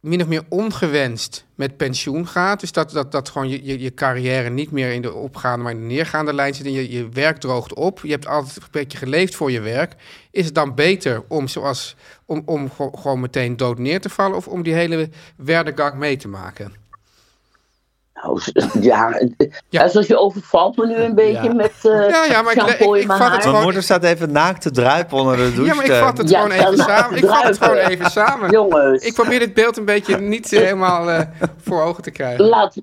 [0.00, 2.60] min of meer ongewenst met pensioen gaat.
[2.60, 5.72] Dus dat, dat, dat gewoon je, je, je carrière niet meer in de opgaande, maar
[5.72, 6.66] in de neergaande lijn zit.
[6.66, 8.00] En je, je werk droogt op.
[8.02, 9.94] Je hebt altijd een beetje geleefd voor je werk.
[10.30, 14.36] Is het dan beter om, zoals, om, om go- gewoon meteen dood neer te vallen...
[14.36, 16.72] of om die hele werdegang mee te maken?
[18.22, 18.40] Nou,
[18.80, 19.20] ja,
[19.68, 19.82] Ja.
[19.82, 21.52] alsof je overvalt me nu een beetje Ja.
[21.54, 24.04] met eh Ja, ja, maar ik- ik- in ik mijn vat het Mijn moeder staat
[24.04, 25.64] even naakt te druipen onder de douche.
[25.64, 26.00] Ja, maar ik Teun.
[26.02, 27.18] vat het Ja, gewoon even samen.
[27.18, 28.50] Ik vat het gewoon even samen.
[28.50, 31.20] Jongens, Ik probeer dit beeld een beetje niet eh, helemaal eh,
[31.62, 32.44] voor ogen te krijgen.
[32.44, 32.76] laat,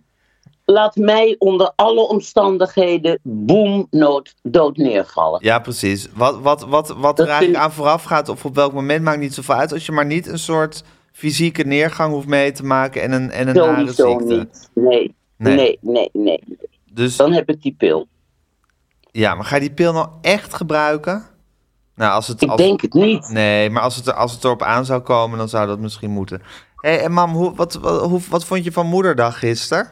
[0.65, 5.39] laat mij onder alle omstandigheden boem nood, dood neervallen.
[5.43, 6.07] Ja, precies.
[6.15, 9.19] Wat, wat, wat, wat er eigenlijk vind- aan vooraf gaat of op welk moment maakt
[9.19, 9.73] niet zoveel uit.
[9.73, 13.47] Als je maar niet een soort fysieke neergang hoeft mee te maken en een, en
[13.47, 14.23] een nare ziekte.
[14.25, 14.69] niet.
[14.73, 15.15] Nee.
[15.43, 15.55] Nee.
[15.55, 15.77] Nee.
[15.81, 16.43] nee, nee,
[16.91, 18.07] Dus Dan heb ik die pil.
[19.11, 21.23] ja, maar ga je die pil nou echt gebruiken?
[21.95, 23.29] Nou, als het, Ik als, denk het niet.
[23.29, 26.41] Nee, maar als het, als het erop aan zou komen, dan zou dat misschien moeten.
[26.75, 29.91] Hé, hey, en mam, hoe, wat, wat, hoe, wat vond je van moederdag gisteren?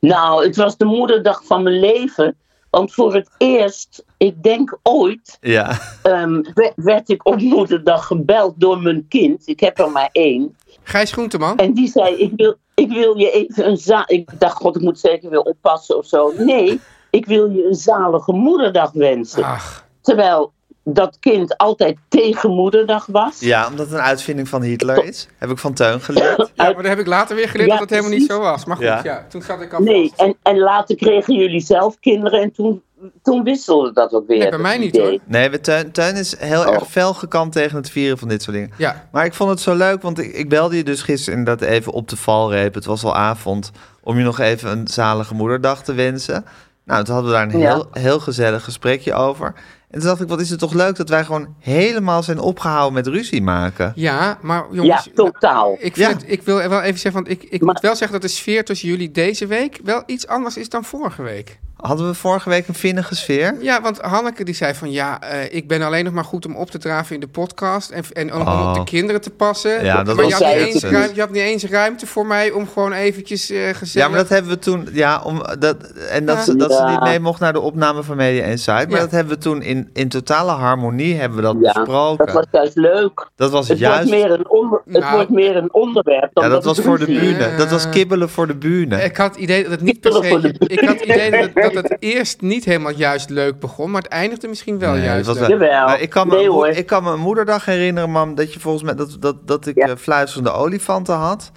[0.00, 2.36] Nou, het was de moederdag van mijn leven.
[2.70, 5.78] Want voor het eerst, ik denk ooit, Ja.
[6.02, 9.48] ehm, we- werd ik op moederdag gebeld door mijn kind.
[9.48, 10.56] Ik heb er maar één.
[10.82, 11.56] Gijs Groenteman?
[11.58, 14.04] En die zei, ik wil, ik wil je even een za...
[14.06, 16.32] Ik dacht, god, ik moet zeker weer oppassen of zo.
[16.38, 19.44] Nee, ik wil je een zalige moederdag wensen.
[19.44, 20.52] Ach, Terwijl
[20.84, 23.40] dat kind altijd tegen moederdag was.
[23.40, 25.28] ja, omdat het een uitvinding van Hitler is.
[25.38, 26.36] Heb ik van Teun geleerd.
[26.54, 28.64] ja, maar dat heb ik later weer geleerd Ja, dat het helemaal niet zo was.
[28.64, 29.00] Maar goed, Ja.
[29.04, 29.26] ja.
[29.28, 32.82] toen zat ik al Nee, en, en later kregen jullie zelf kinderen en toen,
[33.22, 34.38] toen wisselde dat ook weer.
[34.38, 35.08] Nee, bij dat mij niet, idee.
[35.10, 35.18] hoor.
[35.24, 36.74] Nee, we- Teun, Teun is heel Oh.
[36.74, 38.70] erg fel gekant tegen het vieren van dit soort dingen.
[38.76, 41.68] Ja, Maar ik vond het zo leuk, want ik, ik belde je dus gisteren inderdaad
[41.68, 42.74] even op de valreep.
[42.74, 43.70] Het was al avond
[44.02, 46.44] om je nog even een zalige moederdag te wensen.
[46.84, 47.72] Nou, toen hadden we daar een Ja.
[47.74, 49.46] heel, heel gezellig gesprekje over.
[49.90, 52.92] En toen dacht ik, wat is het toch leuk dat wij gewoon helemaal zijn opgehouden
[52.92, 53.92] met ruzie maken.
[53.94, 55.04] Ja, maar jongens...
[55.04, 55.76] Ja, totaal.
[55.80, 56.26] Ik, vind Ja.
[56.28, 58.64] ik wil wel even zeggen, want ik, ik Maar- moet wel zeggen dat de sfeer
[58.64, 61.58] tussen jullie deze week wel iets anders is dan vorige week.
[61.76, 63.54] Hadden we vorige week een vinnige sfeer?
[63.60, 66.56] Ja, want Hanneke die zei van ja, eh, ik ben alleen nog maar goed om
[66.56, 68.68] op te draven in de podcast en, en om Oh.
[68.68, 69.84] op de kinderen te passen.
[69.84, 72.26] Ja, dat maar was je had, niet eens ruimte, je had niet eens ruimte voor
[72.26, 73.92] mij om gewoon eventjes eh gezellig...
[73.92, 74.88] Ja, maar dat hebben we toen.
[74.92, 75.76] Ja, om, dat,
[76.10, 76.42] en dat, Ja.
[76.42, 78.86] ze, dat ze niet mee mocht naar de opname van Media Insight.
[78.88, 79.02] Maar Ja.
[79.04, 82.26] dat hebben we toen in, in totale harmonie hebben we dat Ja, besproken.
[82.26, 83.28] dat was juist leuk.
[83.36, 84.08] Dat was Het, juist.
[84.08, 86.98] wordt, meer een onder, het Nou, wordt meer een onderwerp dan ja, dat was voor
[86.98, 87.56] de bühne.
[87.56, 89.02] Dat was kibbelen voor de bühne.
[89.04, 90.54] Ik had het idee dat het niet per se...
[90.58, 94.02] Ik had het idee dat het, dat het eerst niet helemaal juist leuk begon, maar
[94.02, 95.48] het eindigde misschien wel Nee, juist was leuk.
[95.48, 95.84] Jawel.
[95.86, 96.68] Maar ik, kan me, Nee, hoor.
[96.68, 99.76] ik kan me een moederdag herinneren, mam, dat je volgens mij dat, dat, dat ik
[99.76, 99.88] Ja.
[99.88, 101.52] eh, fluisterende olifanten had.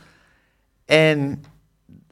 [0.85, 1.43] En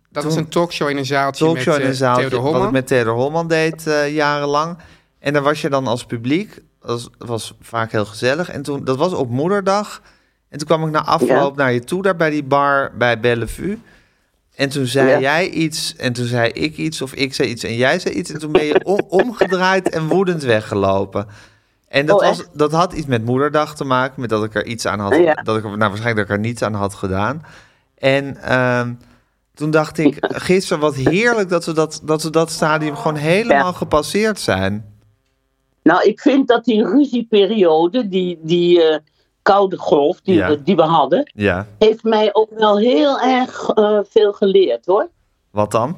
[0.09, 2.39] Dat toen- was een talkshow in een zaaltje talkshow met in een eh, zaaltje, Theodor
[2.41, 2.73] wat ik Holman.
[2.73, 4.77] met Theodor Holman deed eh, jarenlang.
[5.19, 6.55] En daar was je dan als publiek.
[6.79, 8.49] Dat was, dat was vaak heel gezellig.
[8.49, 10.01] En toen, dat was op moederdag.
[10.49, 13.79] En toen kwam ik na afloop naar je toe, daar bij die bar bij Bellevue.
[14.57, 15.19] En toen zei Ja.
[15.19, 18.31] jij iets en toen zei ik iets of ik zei iets en jij zei iets.
[18.31, 21.27] En toen ben je om- omgedraaid en woedend weggelopen.
[21.87, 24.65] En dat, Oh, was, dat had iets met moederdag te maken, met dat ik er
[24.65, 25.33] iets aan had, Ja.
[25.33, 27.45] dat ik nou waarschijnlijk dat ik er niets aan had gedaan.
[27.97, 28.93] En ehm,
[29.53, 33.71] toen dacht ik, gisteren wat heerlijk dat we dat, dat, we dat stadium gewoon helemaal
[33.71, 33.77] Ja.
[33.77, 34.85] gepasseerd zijn.
[35.83, 38.97] Nou, ik vind dat die ruzieperiode, die, die eh,
[39.47, 40.47] koude golf die, Ja.
[40.49, 45.09] we, die we hadden, Ja, heeft mij ook wel heel erg eh, veel geleerd hoor.
[45.51, 45.97] wat dan?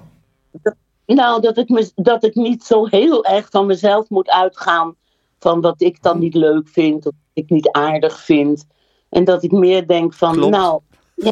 [1.06, 4.96] Nou, dat ik, me, dat ik niet zo heel erg van mezelf moet uitgaan
[5.40, 8.66] van wat ik dan niet leuk vind of wat ik niet aardig vind.
[9.10, 10.52] En dat ik meer denk van, Klopt.
[10.52, 10.82] nou,
[11.16, 11.32] ja,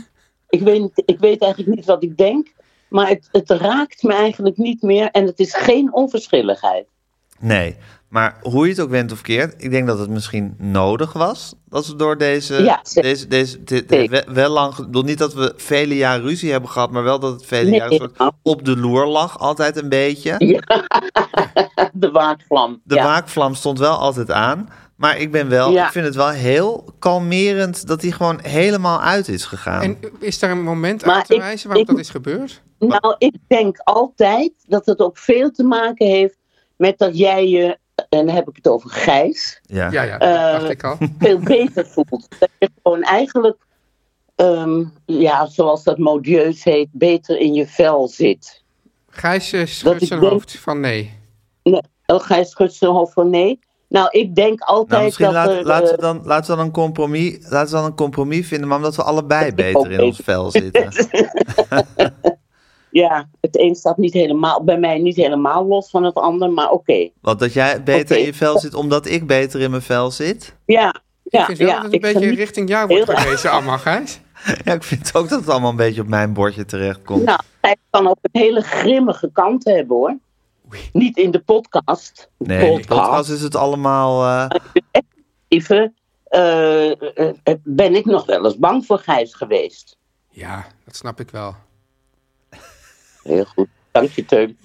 [0.49, 2.53] ik, weet, ik weet eigenlijk niet wat ik denk,
[2.89, 6.87] maar het, het raakt me eigenlijk niet meer en het is geen onverschilligheid.
[7.39, 7.75] Nee,
[8.09, 11.53] maar hoe je het ook went of keert, ik denk dat het misschien nodig was
[11.69, 13.09] dat we door deze, Ja, zeker.
[13.09, 16.69] deze, deze dit, wel, wel lang, ik bedoel niet dat we vele jaren ruzie hebben
[16.69, 19.89] gehad, maar wel dat het vele Nee, jaren soort op de loer lag, altijd een
[19.89, 20.35] beetje.
[21.93, 22.81] De waakvlam.
[22.83, 23.03] De ja.
[23.03, 25.85] waakvlam stond wel altijd aan, maar ik ben wel, Ja.
[25.85, 29.81] ik vind het wel heel kalmerend dat hij gewoon helemaal uit is gegaan.
[29.81, 32.61] En is daar een moment Maar aan te ik- wijzen waarop ik- dat is gebeurd?
[32.79, 36.37] Nou, ik denk altijd dat het ook veel te maken heeft
[36.75, 37.77] met dat jij je,
[38.09, 39.91] en dan heb ik het over Gijs, ja.
[39.91, 40.97] Ja, ja, Eh, dacht ik al.
[41.19, 42.27] veel beter voelt.
[42.39, 43.57] Dat je gewoon eigenlijk,
[44.35, 48.63] ehm, ja, zoals dat modieus heet, beter in je vel zit.
[49.09, 51.13] Gijs eh, schudt ik zijn denk- hoofd van nee.
[51.63, 53.59] Nee, oh, Gijs schudt zijn hoofd van nee.
[53.89, 56.57] Nou, ik denk altijd Nou, misschien dat laat- er, laten, we eh, dan, laten we
[56.57, 59.87] dan een compromis, laten we dan een compromis vinden, maar omdat we allebei beter in
[59.89, 60.03] beter.
[60.03, 60.91] ons vel zitten.
[62.91, 66.71] ja, het een staat niet helemaal, bij mij niet helemaal los van het ander, maar
[66.71, 67.09] oké.
[67.21, 70.55] Want dat jij beter in je vel zit omdat ik beter in mijn vel zit.
[70.65, 71.73] Ja, ja, ik vind wel ja.
[71.81, 74.19] dat het een beetje richting jou wordt gewezen allemaal, Gijs.
[74.65, 77.23] Ja, ik vind ook dat het allemaal een beetje op mijn bordje terechtkomt.
[77.23, 80.17] Nou, hij kan ook een hele grimmige kant hebben hoor.
[80.93, 82.29] Niet in de podcast.
[82.37, 84.25] nee, in de podcast is het allemaal...
[84.25, 84.59] eh,
[85.47, 89.97] Even, eh, eh, ben ik nog wel eens bang voor Gijs geweest.
[90.29, 91.55] Ja, dat snap ik wel.
[93.27, 93.67] Heel goed.
[93.91, 94.57] Dank je, Teun.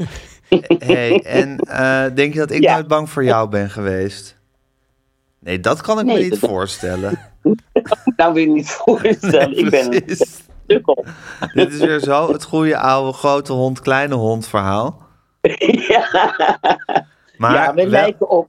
[0.79, 2.73] hey, en eh, denk je dat ik Ja.
[2.75, 4.41] nooit bang voor jou ben geweest?
[5.39, 7.19] Nee, dat kan ik me niet dat- voorstellen.
[8.17, 9.59] Nou, weer niet voorstellen.
[9.59, 10.43] ik ben een Precies.
[10.65, 11.05] stukkel.
[11.55, 15.03] Dit is weer zo het goede oude grote hond, kleine hond verhaal.
[15.89, 16.09] ja,
[17.37, 18.49] Maar ja, we wel- lijken wel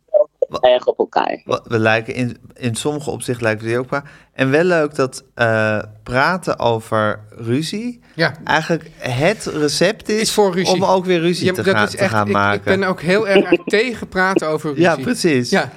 [0.62, 1.42] erg op elkaar.
[1.64, 4.04] We lijken in, in sommige opzichten lijken we die ook qua.
[4.34, 8.34] En wel leuk dat eh, praten over ruzie Ja.
[8.44, 10.74] eigenlijk het recept is, Is voor ruzie.
[10.74, 12.58] om ook weer ruzie Ja, te, dat gaan, is te gaan ik, maken.
[12.58, 14.84] ik ben ook heel erg tegen praten over ruzie.
[14.84, 15.50] ja, precies.
[15.50, 15.72] Ja,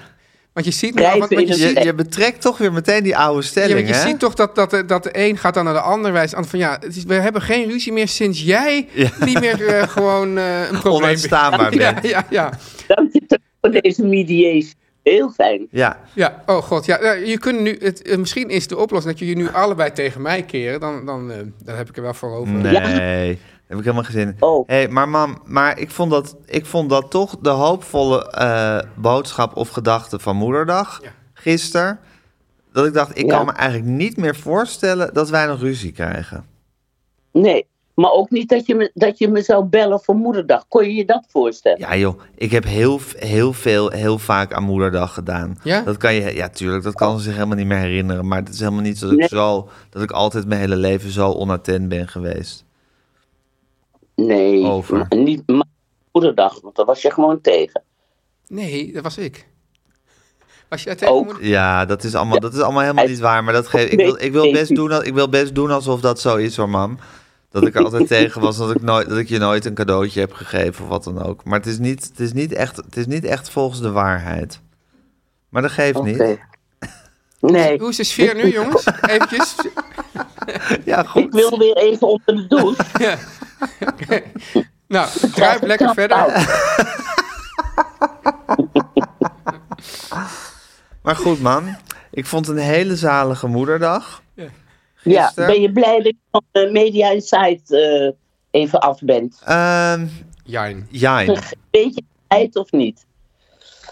[0.53, 3.41] want je ziet, want, want je ziet Je, je betrekt toch weer meteen die oude
[3.43, 4.01] Ja, stelling, want je hè?
[4.09, 6.45] ziet toch dat, dat, de- dat de een gaat dan naar de ander wijzen.
[6.45, 9.09] Van ja, is, we hebben geen ruzie meer sinds jij Ja.
[9.21, 12.09] niet meer eh, gewoon eh, een probleem Onuitstaanbaar Ja, bent.
[12.15, 12.51] ja, ja.
[12.87, 13.16] Teun,
[13.73, 14.73] voor deze mediation.
[15.03, 15.67] Heel fijn.
[15.71, 16.87] Ja, Ja, oh god.
[16.87, 19.93] Ja, ja, je kunt nu, het, eh, misschien is de oplossing dat jullie nu allebei
[19.93, 20.81] tegen mij keren.
[20.81, 22.53] Dan, dan, eh, dan heb ik er wel voor over.
[22.55, 24.37] nee, heb ik helemaal geen zin in.
[24.41, 24.69] Oh.
[24.69, 29.57] Hey, maar mam, maar ik vond, dat, ik vond dat toch de hoopvolle eh, boodschap
[29.57, 31.11] of gedachte van Moederdag Ja.
[31.35, 31.99] gisteren.
[32.73, 33.37] Dat ik dacht, ik Ja.
[33.37, 36.47] kan me eigenlijk niet meer voorstellen dat wij nog ruzie krijgen.
[37.33, 40.69] Nee, maar ook niet dat je, me, dat je me zou bellen voor moederdag.
[40.69, 41.79] Kon je je dat voorstellen?
[41.79, 45.59] Ja joh, ik heb heel, heel veel, heel vaak aan Moederdag gedaan.
[45.63, 45.83] Ja?
[45.83, 48.27] Dat kan je, ja tuurlijk, dat kan ze zich helemaal niet meer herinneren.
[48.27, 49.29] Maar het is helemaal niet dat ik Nee.
[49.29, 52.65] zo, dat ik altijd mijn hele leven zo onattent ben geweest.
[54.15, 54.97] Nee, Over.
[54.97, 55.67] maar niet, maar
[56.13, 57.83] moederdag, want daar was je gewoon tegen.
[58.49, 59.49] Nee, dat was ik.
[60.69, 61.39] Was je daar tegen Ook.
[61.41, 63.45] Ja, dat is allemaal, dat is allemaal helemaal niet waar.
[63.45, 66.21] Maar dat geef, ik, wil, ik, wil best doen, ik wil best doen alsof dat
[66.21, 66.99] zo is hoor, mam.
[67.51, 70.21] Dat ik er altijd tegen was dat ik, nooit, dat ik je nooit een cadeautje
[70.21, 71.45] heb gegeven of wat dan ook.
[71.45, 74.61] Maar het is niet, het is niet, echt, het is niet echt volgens de waarheid.
[75.49, 76.09] Maar dat geeft Oké.
[76.09, 76.39] niet.
[77.41, 78.85] Nee, Hoe is de sfeer nu, jongens?
[79.01, 79.55] Eventjes.
[80.85, 81.35] Ja, ik goed.
[81.35, 82.85] wil weer even onder de douche.
[83.05, 83.17] Ja.
[84.89, 86.17] Nou, kruip lekker verder.
[91.03, 91.77] Maar goed, man.
[92.11, 94.23] Ik vond het een hele zalige moederdag.
[95.13, 98.11] Ja, ben je blij dat je van de Media Insight eh,
[98.51, 99.41] even af bent?
[99.45, 100.07] Ehm
[100.47, 100.87] Jijn.
[100.91, 101.39] Jijn.
[101.71, 103.05] Weet je tijd of niet?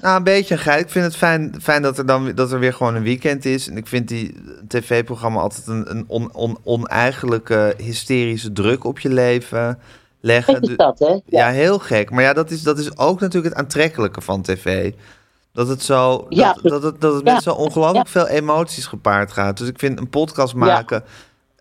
[0.00, 0.80] Nou, een beetje een geit.
[0.80, 3.68] Ik vind het fijn, fijn dat, er dan, dat er weer gewoon een weekend is.
[3.68, 4.34] En ik vind die
[4.68, 9.78] tv-programma altijd een, een on, on, oneigenlijke, hysterische druk op je leven
[10.20, 10.54] leggen.
[10.54, 11.18] Gek is dat, hè?
[11.26, 12.10] Ja, heel gek.
[12.10, 14.92] Maar ja, dat is, dat is ook natuurlijk het aantrekkelijke van tv.
[15.54, 17.32] Dat het, zo, Ja, dat, dat het, dat het ja.
[17.32, 18.10] met zo ongelooflijk Ja.
[18.12, 19.56] veel emoties gepaard gaat.
[19.58, 21.04] Dus ik vind een podcast maken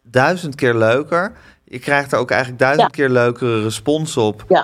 [0.03, 1.32] duizend keer leuker.
[1.63, 4.43] Je krijgt er ook eigenlijk duizend keer leukere respons op.
[4.49, 4.60] Eh,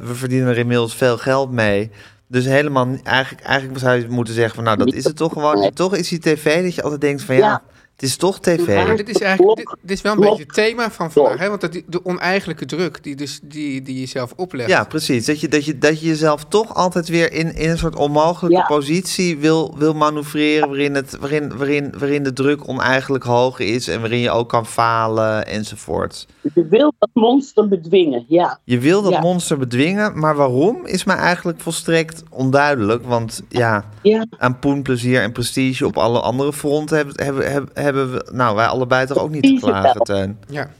[0.00, 1.90] we verdienen er inmiddels veel geld mee.
[2.26, 5.70] Dus helemaal, eigenlijk, eigenlijk zou je moeten zeggen van nou, dat is het toch gewoon.
[5.72, 7.62] Toch is die tv dat je altijd denkt van Ja.
[7.94, 8.66] Het is toch tv.
[8.86, 11.38] Maar dit is eigenlijk dit, dit is wel een beetje het thema van vandaag.
[11.38, 11.48] Hè?
[11.48, 14.68] Want dat, die- de oneigenlijke druk die, dus, die, die je zelf oplegt.
[14.68, 15.24] Ja, precies.
[15.26, 18.56] Dat je, dat je, dat je jezelf toch altijd weer in, in een soort onmogelijke
[18.58, 18.64] Ja.
[18.66, 20.68] positie wil, wil manoeuvreren.
[20.68, 23.88] Waarin, het, waarin, waarin, waarin de druk oneigenlijk hoog is.
[23.88, 26.26] En waarin je ook kan falen enzovoort.
[26.54, 28.58] Je wil dat monster bedwingen, ja.
[28.64, 29.20] Je wil dat Ja.
[29.20, 30.18] monster bedwingen.
[30.18, 33.04] Maar waarom is mij eigenlijk volstrekt onduidelijk.
[33.06, 38.12] Want ja, Ja, aan poenplezier en prestige op alle andere fronten hebben, hebben, hebben, hebben
[38.12, 38.28] we.
[38.32, 40.00] Nou, wij allebei toch ook niet te klagen.
[40.00, 40.38] Teun.
[40.48, 40.70] Ja.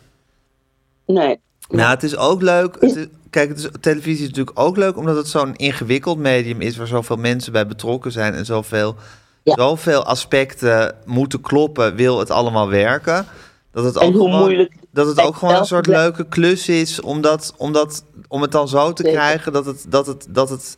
[1.07, 1.41] nee.
[1.69, 2.77] Nou, het is ook leuk.
[2.81, 6.61] Het is- kijk, het is, televisie is natuurlijk ook leuk omdat het zo'n ingewikkeld medium
[6.61, 8.95] is waar zoveel mensen bij betrokken zijn en zoveel,
[9.43, 9.55] Ja.
[9.55, 13.27] zoveel aspecten moeten kloppen, wil het allemaal werken.
[13.73, 16.69] Dat het En ook hoe gewoon, moeilijk dat het ook gewoon een soort leuke klus
[16.69, 19.19] is om, dat, om, dat, om het dan zo te Zeker.
[19.21, 20.75] krijgen dat het, dat, het, dat, het,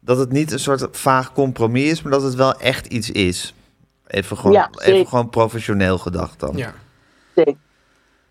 [0.00, 3.54] dat het niet een soort vaag compromis is, maar dat het wel echt iets is.
[4.06, 6.56] Even gewoon, Ja, even gewoon professioneel gedacht dan.
[6.56, 6.74] ja.
[7.34, 7.54] zeker.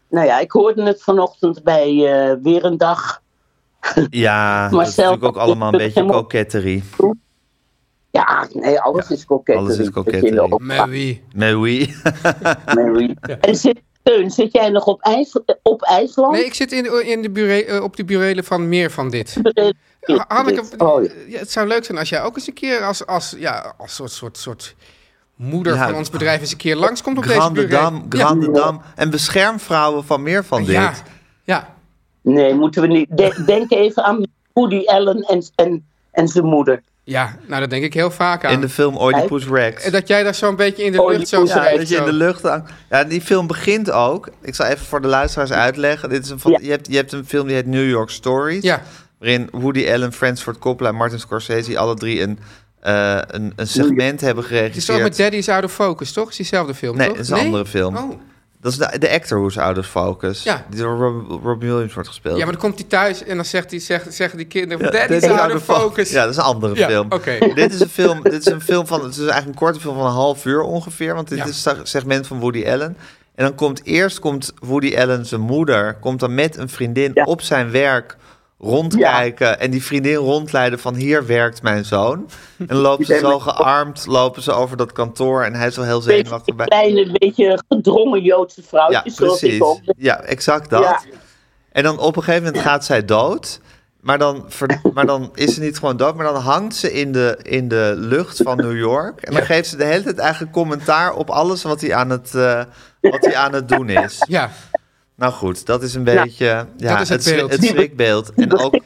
[0.10, 3.22] Nou ja, ik hoorde het vanochtend bij eh, Weer een Dag.
[4.10, 6.84] Ja, dat is natuurlijk ook allemaal een beetje helemaal- koketterie.
[8.12, 9.62] Ja, nee, alles is koketterie.
[9.62, 10.60] alles is koketterie.
[10.62, 11.24] Maar wie?
[13.42, 16.32] En zit, Teun, zit jij nog op, IJs, op IJsland?
[16.34, 19.38] Nee, ik zit in, in de bure, eh, op de burelen van meer van dit.
[20.28, 23.36] Hanneke, Oh, ja, het zou leuk zijn als jij ook eens een keer als, als,
[23.38, 24.76] ja, als soort, soort, soort
[25.36, 27.80] moeder Ja, van ons bedrijf eens een keer langskomt op deze Grande bureel.
[27.82, 28.82] Dam, Grande Dam.
[28.96, 30.66] En beschermvrouwen van meer van Ja.
[30.66, 30.74] dit.
[30.74, 30.94] Ja,
[31.44, 31.68] ja.
[32.22, 33.08] Nee, moeten we niet.
[33.10, 36.82] De- denk even aan Woody Allen en, en, en zijn moeder.
[37.04, 38.52] ja, nou dat denk ik heel vaak aan.
[38.52, 39.84] In de film Oedipus Rex.
[39.84, 42.14] En dat jij daar zo'n beetje in de lucht zo Ja, dat je in de
[42.14, 42.72] lucht hangt.
[42.90, 44.30] Ja, die film begint ook.
[44.42, 46.10] Ik zal even voor de luisteraars uitleggen.
[46.10, 46.60] Dit is een, van- Ja.
[46.62, 48.64] je, hebt, je hebt een film die heet New York Stories.
[48.64, 48.82] Ja.
[49.20, 52.40] Waarin Woody Allen, Francis Ford Coppola en Martin Scorsese alle drie een,
[52.84, 56.30] eh, een, een segment hebben Het is met Daddy's Out of Focus, toch?
[56.30, 57.16] Is diezelfde film, Nee, toch?
[57.18, 57.98] het is een andere film.
[57.98, 58.12] Oh.
[58.62, 60.44] Dat is de, de actor who's out of focus.
[60.44, 60.66] Ja.
[60.70, 62.38] Die door Rob, Rob Williams wordt gespeeld.
[62.38, 64.86] Ja, maar dan komt hij thuis en dan zegt hij, zegt, zeggen die kinderen...
[64.86, 66.10] Ja, Daddy's dit is Out of Focus.
[66.12, 67.12] Ja, dat is een andere Ja, film.
[67.12, 67.38] oké.
[67.56, 68.24] Dit is een film.
[68.24, 69.04] Dit is een film van.
[69.04, 71.14] Het is eigenlijk een korte film van een half uur ongeveer.
[71.16, 71.46] Want dit Ja.
[71.46, 72.98] is een segment van Woody Allen.
[73.36, 77.24] En dan komt eerst komt Woody Allen zijn moeder komt dan met een vriendin Ja.
[77.24, 78.18] op zijn werk
[78.64, 82.30] rondkijken en die vriendin rondleiden van hier werkt mijn zoon.
[82.58, 85.86] En dan lopen ze zo gearmd, lopen ze over dat kantoor en hij is wel
[85.86, 86.66] heel zenuwachtig bij.
[86.66, 89.16] kleine, beetje gedrongen Joodse Ja, vrouwtjes.
[89.16, 89.58] zoals precies.
[89.58, 89.80] ik ook.
[89.98, 90.84] Ja, exact dat.
[90.84, 91.00] Ja.
[91.72, 93.60] En dan op een gegeven moment gaat zij dood.
[94.02, 97.12] Maar dan, ver- maar dan is ze niet gewoon dood, maar dan hangt ze in
[97.12, 99.22] de, in de lucht van New York.
[99.22, 99.48] En dan Ja.
[99.48, 102.62] geeft ze de hele tijd eigenlijk commentaar op alles wat hij aan het, eh,
[103.02, 104.24] wat hij aan het doen is.
[104.28, 104.50] Ja,
[105.24, 106.46] Nou goed, dat is een beetje
[106.78, 107.52] ja, Dat is het beeld.
[107.52, 108.34] het schrikbeeld.
[108.34, 108.80] En ook,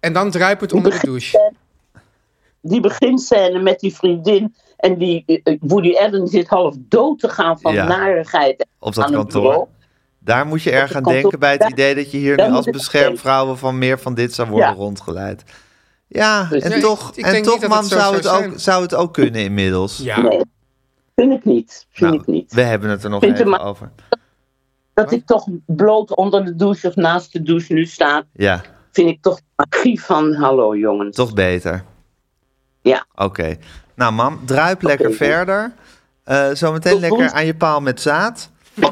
[0.00, 1.52] en dan druipt het onder de douche.
[2.60, 4.54] Die beginscène met die vriendin.
[4.76, 7.86] En die eh, Woody Allen zit half dood te gaan van Ja.
[7.86, 8.66] narigheid.
[8.78, 9.42] op dat aan het kantoor.
[9.42, 9.66] bureau.
[10.18, 11.20] Daar moet je erg het aan kantoor.
[11.20, 14.48] denken bij het idee dat je hier nu als beschermvrouwen van meer van dit zou
[14.48, 14.74] worden Ja.
[14.74, 15.42] rondgeleid.
[16.06, 18.94] Ja, Dus- en toch, ik en toch man, het zo zou het, ook, zou het
[18.94, 19.98] ook kunnen inmiddels.
[19.98, 20.40] Ja, Nee,
[21.14, 21.86] vind ik niet.
[21.90, 22.52] Vind Nou, ik niet.
[22.52, 23.90] We hebben het er nog even over.
[25.02, 28.60] Dat ik toch bloot onder de douche of naast de douche nu sta, Ja,
[28.92, 31.16] vind ik toch magie van hallo jongens.
[31.16, 31.84] toch beter.
[32.82, 33.06] Ja.
[33.14, 33.56] Oké.
[33.94, 35.72] Nou, mam, druip lekker verder.
[36.24, 38.50] Eh zometeen Tot lekker aan je paal met zaad.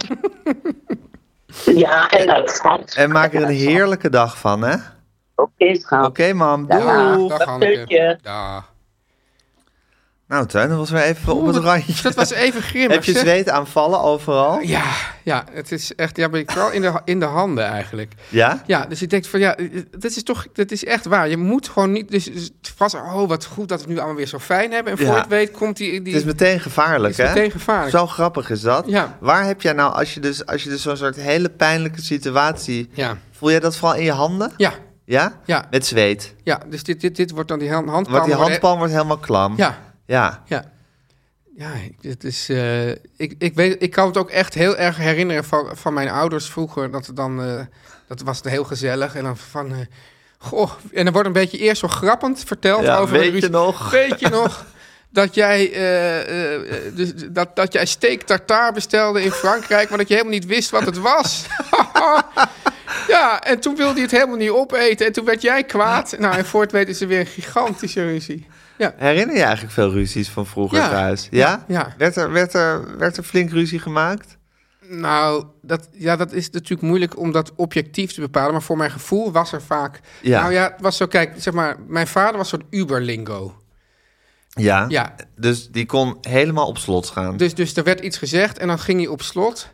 [1.65, 2.95] Ja, en dat gaat.
[2.95, 4.77] En maak er een heerlijke dag van, hè?
[5.35, 6.07] Oké, schat.
[6.07, 6.65] Oké, mam.
[6.69, 7.13] Ja.
[7.15, 7.39] Doeg.
[7.39, 7.59] Dag.
[8.23, 8.73] Dag.
[10.29, 12.03] Nou, Tuin, dat was weer even op het randje.
[12.03, 12.91] Dat was even grimmig.
[12.95, 13.21] Heb je zeg.
[13.23, 14.61] zweetaanvallen overal?
[14.61, 14.85] Ja,
[15.23, 18.13] ja, het is echt, ja, ben ik vooral in de, in de handen eigenlijk.
[18.29, 18.63] Ja?
[18.67, 19.57] Ja, dus ik denk van ja,
[19.91, 21.29] dat is toch, dat is echt waar.
[21.29, 24.17] Je moet gewoon niet, dus, dus vast, oh wat goed dat we het nu allemaal
[24.17, 24.93] weer zo fijn hebben.
[24.93, 25.15] En voor Ja.
[25.21, 27.35] het weet komt die, die Het is meteen gevaarlijk, Het is hè?
[27.35, 27.91] meteen gevaarlijk.
[27.91, 28.85] Zo grappig is dat.
[28.87, 29.17] Ja.
[29.21, 32.89] Waar heb jij nou, als je dus, als je dus zo'n soort hele pijnlijke situatie...
[32.93, 34.53] ja, Voel jij dat vooral in je handen?
[34.57, 34.73] ja,
[35.05, 35.33] Ja?
[35.45, 36.35] ja, Met zweet.
[36.43, 38.17] ja, dus dit, dit, dit wordt dan die hand, handpalm.
[38.17, 39.55] Want die handpalm wordt helemaal klam.
[39.57, 39.79] Ja,
[40.09, 40.43] Ja.
[40.47, 40.65] ja.
[41.57, 44.97] Ja, ik- het is, eh, ik, ik, weet, ik kan het ook echt heel erg
[44.97, 46.91] herinneren van, van mijn ouders vroeger.
[46.91, 47.61] Dat, het dan, eh,
[48.07, 49.15] dat was het heel gezellig.
[49.15, 49.79] En dan van, eh,
[50.39, 53.19] goh, en dan wordt een beetje eerst zo grappend verteld Ja, over...
[53.19, 53.91] weet je nog?
[54.01, 54.65] Weet je nog
[55.11, 59.89] dat jij, eh, dus, dat, dat jij steak tartare bestelde in Frankrijk...
[59.89, 61.47] maar dat je helemaal niet wist wat het was?
[63.09, 65.07] ja, en toen wilde hij het helemaal niet opeten.
[65.07, 66.15] En toen werd jij kwaad.
[66.19, 68.47] Nou, en voor het weten is er weer een gigantische ruzie.
[68.79, 70.89] Ja, Herinner je eigenlijk veel ruzies van vroeger Ja.
[70.89, 71.29] thuis?
[71.31, 71.65] Ja?
[71.69, 71.95] ja.
[71.99, 74.37] Werd, er, werd, er, werd er flink ruzie gemaakt?
[74.89, 78.53] Nou, dat, ja, dat is natuurlijk moeilijk om dat objectief te bepalen.
[78.53, 80.01] Maar voor mijn gevoel was er vaak...
[80.23, 80.41] Ja.
[80.41, 81.77] Nou ja, het was zo, kijk, zeg maar...
[81.87, 83.63] Mijn vader was zo'n Uberlingo.
[84.49, 84.85] Ja.
[84.89, 87.37] Ja, Dus die kon helemaal op slot gaan.
[87.37, 89.69] dus, dus er werd iets gezegd en dan ging hij op slot.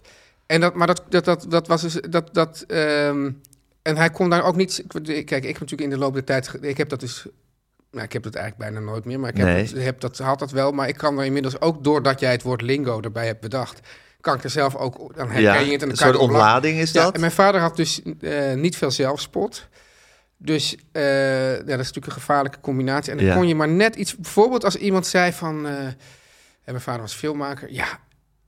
[0.46, 1.92] En dat, maar dat, dat, dat, dat was dus...
[2.11, 3.30] Dat, dat, ehm,
[3.82, 4.84] en hij kon daar ook niet...
[5.02, 6.59] Kijk, ik heb natuurlijk in de loop der tijd...
[6.61, 7.26] Ik heb dat dus...
[7.95, 9.62] Nou, ik heb dat eigenlijk bijna nooit meer, maar ik heb, Nee.
[9.62, 10.72] het, heb dat, had dat wel.
[10.72, 13.80] Maar ik kan er inmiddels ook, doordat jij het woord lingo erbij hebt bedacht...
[14.20, 15.14] kan ik er zelf ook...
[15.16, 15.55] Dan herken ja.
[15.59, 17.14] je het en een soort ontlading is Ja, dat?
[17.14, 19.66] en mijn vader had dus eh, niet veel zelfspot.
[20.36, 23.11] Dus eh, ja, dat is natuurlijk een gevaarlijke combinatie.
[23.12, 23.34] En dan Ja.
[23.34, 24.16] kon je maar net iets...
[24.16, 25.66] Bijvoorbeeld als iemand zei van...
[25.66, 25.97] eh, en
[26.64, 27.72] mijn vader was filmmaker.
[27.72, 27.86] Ja,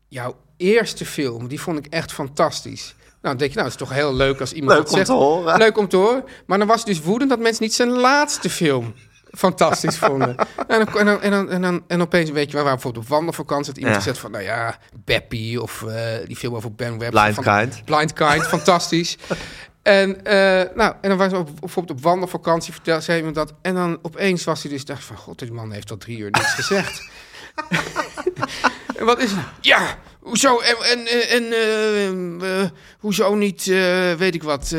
[0.08, 2.94] jouw eerste film, die vond ik echt fantastisch.
[2.98, 4.96] Nou, dan denk je, nou, het is toch heel leuk als iemand Leuk dat om
[4.96, 5.08] zegt.
[5.08, 5.58] te horen.
[5.58, 6.24] Leuk om te horen.
[6.46, 8.94] Maar dan was hij dus woedend dat mensen niet zijn laatste film
[9.36, 10.36] fantastisch vonden.
[10.68, 13.10] En dan, en, dan, en, dan, en, dan, en opeens weet je waar bijvoorbeeld op
[13.10, 14.14] wandelvakantie had iemand Ja.
[14.14, 17.10] van, nou ja, Beppie of eh, die film over Ben Webster.
[17.32, 17.84] Blind van- Kind.
[17.84, 19.16] Blind Kind, fantastisch.
[19.82, 20.34] En, eh,
[20.74, 23.52] nou, en dan was op, bijvoorbeeld op wandelvakantie, vertelde zei iemand dat.
[23.62, 26.30] En dan opeens was hij dus, dacht van, god, die man heeft al drie uur
[26.30, 27.08] niks gezegd.
[28.98, 29.40] en wat is het?
[29.60, 30.58] Ja, hoezo?
[30.60, 32.68] En, en, en eh,
[32.98, 33.64] hoezo niet,
[34.18, 34.74] weet ik wat,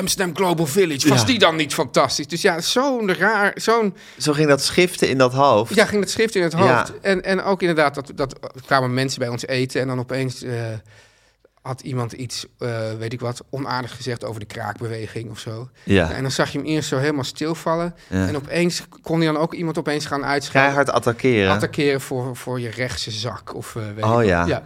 [0.00, 1.08] Amsterdam Global Village.
[1.08, 1.26] Was Ja.
[1.26, 2.26] die dan niet fantastisch?
[2.26, 3.96] Dus ja, zo'n raar, zo'n...
[4.18, 5.74] Zo ging dat schiften in dat hoofd.
[5.74, 6.68] Ja, ging het schrift in het hoofd.
[6.68, 6.86] Ja.
[7.00, 10.54] En, en ook inderdaad, dat, dat kwamen mensen bij ons eten en dan opeens eh,
[11.62, 12.68] had iemand iets, eh,
[12.98, 15.68] weet ik wat, onaardigs gezegd over de kraakbeweging of zo.
[15.84, 16.10] Ja.
[16.12, 17.94] En dan zag je hem eerst zo helemaal stilvallen.
[18.08, 18.26] Ja.
[18.26, 20.62] En opeens kon hij dan ook iemand opeens gaan uitschelden.
[20.62, 21.50] Keihard attackeren.
[21.50, 23.54] Attackeren voor, voor je rechtse zak.
[23.54, 24.46] Of, eh, weet Oh ja.
[24.46, 24.62] ja.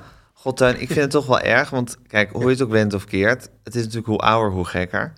[0.47, 1.71] God, ik vind het toch wel erg.
[1.71, 3.49] Want kijk, hoe je het ook bent of keert.
[3.65, 5.13] Het is natuurlijk hoe ouder, hoe gekker.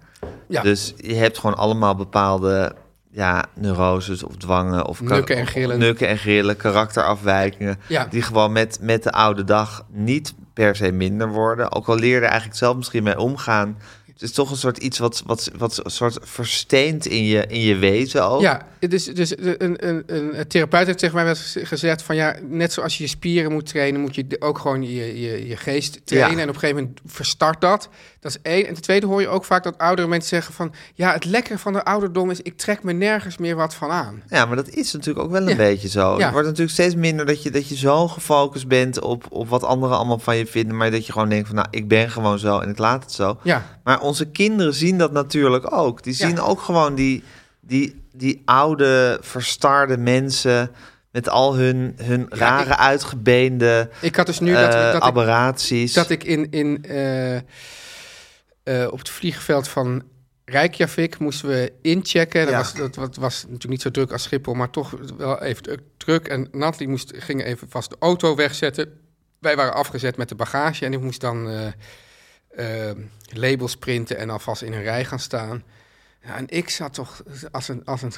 [0.49, 0.63] Ja.
[0.63, 2.73] Dus je hebt gewoon allemaal bepaalde
[3.11, 4.87] ja, neuroses of dwangen.
[4.87, 5.79] Of Nukken en grillen.
[5.79, 7.79] Nukken en grillen, karakterafwijkingen.
[7.89, 8.07] Ja.
[8.11, 11.73] Die gewoon met, met de oude dag niet per se minder worden.
[11.73, 13.79] Ook al leer je er eigenlijk zelf misschien mee omgaan.
[14.19, 17.77] Het is toch een soort iets wat, wat, wat soort versteent in je, in je
[17.77, 18.41] wezen ook.
[18.41, 22.73] Ja, dus, dus een, een, een therapeut heeft tegen mij wel gezegd van ja, net
[22.73, 26.37] zoals je je spieren moet trainen, moet je ook gewoon je, je, je geest trainen.
[26.37, 26.43] Ja.
[26.43, 27.89] En op een gegeven moment verstart dat.
[28.21, 28.67] Dat is één.
[28.67, 31.59] En ten tweede hoor je ook vaak dat oudere mensen zeggen van ja, het lekkere
[31.59, 34.23] van de ouderdom is, ik trek me nergens meer wat van aan.
[34.29, 35.57] Ja, maar dat is natuurlijk ook wel een Ja.
[35.57, 36.17] beetje zo.
[36.19, 36.23] Ja.
[36.23, 39.63] Het wordt natuurlijk steeds minder dat je, dat je zo gefocust bent op, op wat
[39.65, 40.77] anderen allemaal van je vinden.
[40.77, 43.13] Maar dat je gewoon denkt van, nou, ik ben gewoon zo en ik laat het
[43.13, 43.39] zo.
[43.43, 46.03] Ja, Maar onze kinderen zien dat natuurlijk ook.
[46.03, 46.43] Die zien Ja.
[46.43, 47.23] ook gewoon die,
[47.61, 50.71] die, die oude, verstarde mensen
[51.13, 55.93] met al hun, hun rare, uitgebeende ik had dus nu dat, eh, dat, ik, aberraties.
[55.93, 57.41] dat ik in, in, eh,
[58.69, 60.03] eh, op het vliegveld van
[60.45, 62.41] Reykjavik moesten we inchecken.
[62.41, 62.59] Dat, Ja.
[62.59, 66.29] was, dat, dat was natuurlijk niet zo druk als Schiphol, maar toch wel even druk-.
[66.29, 69.01] En Nathalie moest, ging even vast de auto wegzetten.
[69.39, 72.97] Wij waren afgezet met de bagage en ik moest dan eh, eh,
[73.33, 75.63] labels printen en alvast in een rij gaan staan.
[76.25, 78.13] Ja, en ik zat toch als een, als een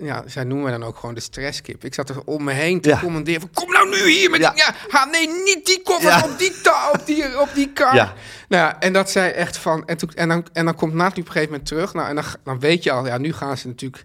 [0.00, 1.84] ja, zij noemen dan ook gewoon de stresskip.
[1.84, 2.98] Ik zat er om me heen te Ja.
[2.98, 4.50] commanderen van, kom nou nu hier met Ja.
[4.50, 6.24] die, ja, ha, nee, niet die koffer Ja.
[6.24, 6.52] op die
[6.92, 7.94] op die, op die kar.
[7.94, 8.14] Ja.
[8.48, 11.20] Nou ja, en dat zij echt van, en, toen, en, dan, en dan komt Nathalie
[11.20, 11.92] op een gegeven moment terug.
[11.94, 14.04] Nou, en dan, dan weet je al, ja, nu gaan ze natuurlijk,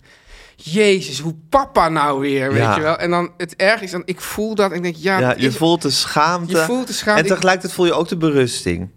[0.56, 2.76] jezus, hoe papa nou weer, weet Ja.
[2.76, 2.97] je wel.
[2.97, 5.56] En dan, het erg is dan, ik voel dat en ik denk, ja, je is-
[5.58, 6.52] voelt de schaamte.
[6.58, 7.22] je voelt de schaamte.
[7.22, 8.89] En tegelijkertijd voel je ook de berusting.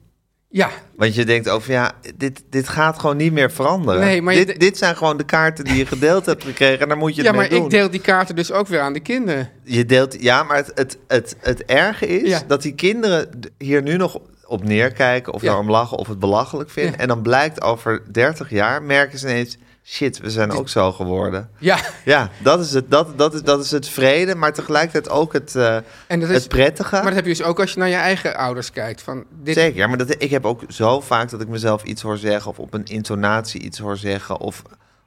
[0.55, 4.01] Ja, Want je denkt over, ja, dit, dit gaat gewoon niet meer veranderen.
[4.01, 6.81] Nee, maar dit, dit zijn gewoon de kaarten die je gedeeld hebt gekregen.
[6.81, 7.65] En daar moet je het ja mee maar doen.
[7.65, 9.51] ik deel die kaarten dus ook weer aan de kinderen.
[9.65, 12.41] Je deelt, ja, maar het, het, het, het erge is Ja.
[12.47, 13.29] dat die kinderen
[13.59, 15.47] hier nu nog op neerkijken of Ja.
[15.49, 16.93] daarom lachen of het belachelijk vinden.
[16.93, 16.99] Ja.
[16.99, 21.51] En dan blijkt over 30 jaar, merken ze ineens, shit, we zijn ook zo geworden.
[21.59, 25.33] Ja, Ja, dat is het, dat, dat is, dat is het vrede, maar tegelijkertijd ook
[25.33, 25.77] het, eh,
[26.07, 26.95] en dat is, het prettige.
[26.95, 29.03] maar dat heb je dus ook als je naar je eigen ouders kijkt.
[29.03, 32.03] Van dit, Zeker, ja, maar dat, ik heb ook zo vaak dat ik mezelf iets
[32.03, 32.51] hoor zeggen...
[32.51, 34.41] of op een intonatie iets hoor zeggen...
[34.41, 34.63] of,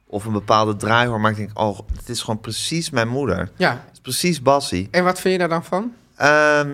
[0.06, 1.50] of een bepaalde draai hoor, maar ik denk...
[1.58, 3.38] oh, het is gewoon precies mijn moeder.
[3.38, 4.88] Het Ja, is precies Bassie.
[4.90, 5.92] en wat vind je daar dan van?
[6.16, 6.70] Ehm,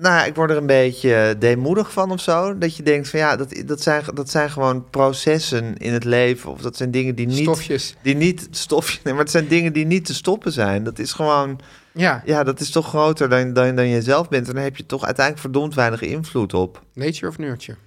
[0.00, 2.58] nou ja, ik word er een beetje deemoedig van of zo.
[2.58, 6.50] Dat je denkt van ja, dat, dat, zijn, dat zijn gewoon processen in het leven.
[6.50, 7.38] Of dat zijn dingen die niet...
[7.38, 7.96] Stofjes.
[8.02, 10.84] Die niet, stofjes, nee, maar het zijn dingen die niet te stoppen zijn.
[10.84, 11.60] Dat is gewoon,
[11.92, 14.48] Ja, ja, dat is toch groter dan, dan, dan je zelf bent.
[14.48, 16.82] En daar heb je toch uiteindelijk verdomd weinig invloed op.
[16.94, 17.78] nature of nurture.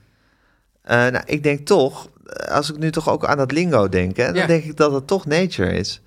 [0.82, 4.18] Eh, nou, ik denk toch, eh, als ik nu toch ook aan dat lingo denk,
[4.18, 6.02] hè, dan denk ik dat het toch nature is.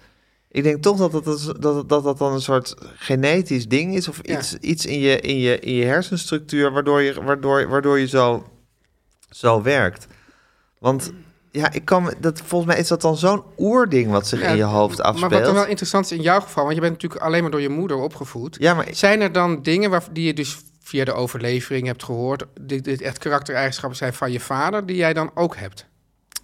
[0.57, 4.09] Ik denk toch dat dat, dat, dat, dat, dat dan een soort genetisch ding is,
[4.09, 4.39] of Ja.
[4.39, 8.47] iets, iets in, je, in, je, in je hersenstructuur, waardoor je, waardoor, waardoor je zo,
[9.31, 10.07] zo werkt.
[10.79, 11.13] Want
[11.51, 14.57] ja, ik kan, dat, volgens mij is dat dan zo'n oerding wat zich Ja, in
[14.57, 15.55] je hoofd Maar wat dan afspeelt.
[15.55, 17.97] wel interessant is in jouw geval, want je bent natuurlijk alleen maar door je moeder
[17.97, 18.57] opgevoed.
[18.59, 22.45] Ja, maar Zijn er dan dingen waar, die je dus via de overlevering hebt gehoord,
[22.61, 25.87] die, die echt karaktereigenschappen zijn van je vader, die jij dan ook hebt?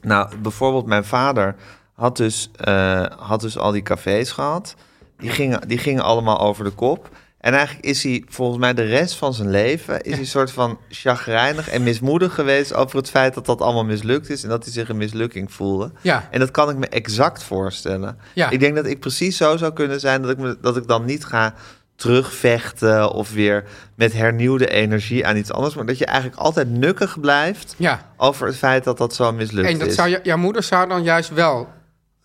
[0.00, 1.54] Nou, bijvoorbeeld mijn vader
[1.94, 4.74] had dus, eh, had dus al die cafés gehad.
[5.18, 7.10] Die gingen, die gingen allemaal over de kop.
[7.42, 10.00] En eigenlijk is hij volgens mij de rest van zijn leven...
[10.00, 12.74] is hij een soort van chagrijnig en mismoedig geweest...
[12.74, 14.42] over het feit dat dat allemaal mislukt is...
[14.42, 15.92] en dat hij zich een mislukking voelde.
[16.00, 16.28] Ja.
[16.30, 18.18] En dat kan ik me exact voorstellen.
[18.34, 18.50] Ja.
[18.50, 20.22] Ik denk dat ik precies zo zou kunnen zijn...
[20.22, 21.54] dat ik, me, dat ik dan niet ga
[21.96, 23.12] terugvechten...
[23.12, 23.64] of weer
[23.94, 25.74] met hernieuwde energie aan iets anders...
[25.74, 27.74] maar dat je eigenlijk altijd nukkig blijft...
[27.78, 28.12] Ja.
[28.16, 29.94] over het feit dat dat zo mislukt En dat is.
[29.94, 31.68] zou je, jouw moeder zou dan juist wel.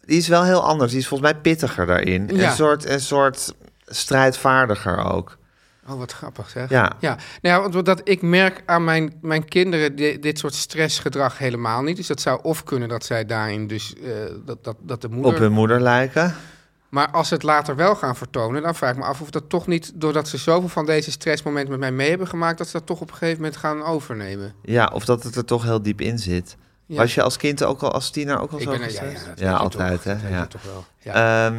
[0.07, 0.91] Die is wel heel anders.
[0.91, 2.29] Die is volgens mij pittiger daarin.
[2.33, 2.49] Ja.
[2.49, 3.53] Een, soort, een soort
[3.85, 5.37] strijdvaardiger ook.
[5.89, 6.69] Oh, wat grappig zeg.
[6.69, 6.91] Ja.
[6.99, 7.17] ja.
[7.41, 11.81] Nou ja, want dat ik merk aan mijn, mijn kinderen di- dit soort stressgedrag helemaal
[11.81, 11.95] niet.
[11.97, 14.09] Dus dat zou of kunnen dat zij daarin dus eh,
[14.45, 15.33] dat, dat, dat de moeder.
[15.33, 16.35] Op hun moeder lijken.
[16.89, 19.49] Maar als ze het later wel gaan vertonen, dan vraag ik me af of dat
[19.49, 22.73] toch niet, doordat ze zoveel van deze stressmomenten met mij mee hebben gemaakt, dat ze
[22.77, 24.53] dat toch op een gegeven moment gaan overnemen.
[24.61, 26.55] Ja, of dat het er toch heel diep in zit.
[26.87, 26.97] Ja.
[26.97, 29.01] Was je als kind ook al, als tiener ook al Ik zo ben er, ja,
[29.35, 30.21] ja, altijd toch.
[30.21, 30.29] hè.
[30.29, 30.41] Ja.
[30.41, 30.85] je toch wel.
[30.99, 31.45] Ja.
[31.47, 31.55] Ehm,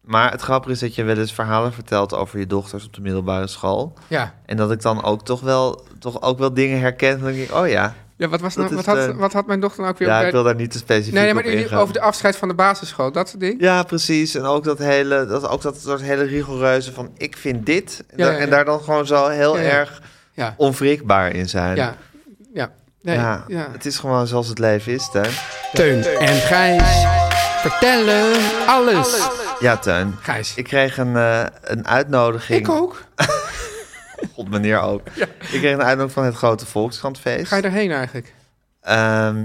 [0.00, 3.00] maar het grappige is dat je wel eens verhalen vertelt over je dochters op de
[3.00, 3.92] middelbare school.
[4.08, 4.34] ja.
[4.46, 7.20] En dat ik dan ook toch wel, toch ook wel dingen herken.
[7.20, 9.60] Dan denk ik, oh ja, Ja, wat, was nou, wat, had, de- wat had mijn
[9.60, 11.44] dochter nou ook weer ja, bij- ik wil daar niet te specifiek Nee, nee, maar
[11.44, 11.78] ingaan.
[11.78, 13.60] over de afscheid van de basisschool, dat soort ding.
[13.60, 14.34] Ja, precies.
[14.34, 18.04] En ook dat hele, dat, ook dat soort hele rigoureuze van ik vind dit.
[18.10, 19.68] En, Ja, en daar dan gewoon zo heel Ja, ja.
[19.68, 20.02] erg
[20.32, 21.76] Ja, onwrikbaar in zijn.
[21.76, 21.96] ja,
[22.54, 22.70] ja.
[23.06, 23.68] Nee, ja, ja.
[23.72, 25.30] het is gewoon zoals het leven is, Teun.
[25.72, 27.04] Teun en Gijs
[27.60, 28.32] vertellen
[28.66, 29.28] alles.
[29.60, 30.14] Ja, Teun.
[30.20, 32.60] Gijs, Ik kreeg een, eh, een uitnodiging.
[32.60, 33.02] ik ook.
[34.34, 35.08] God, meneer ook.
[35.16, 37.48] Ik kreeg een uitnodiging van het grote Volkskrantfeest.
[37.48, 38.34] Ga je erheen eigenlijk?
[38.80, 39.44] Ehm,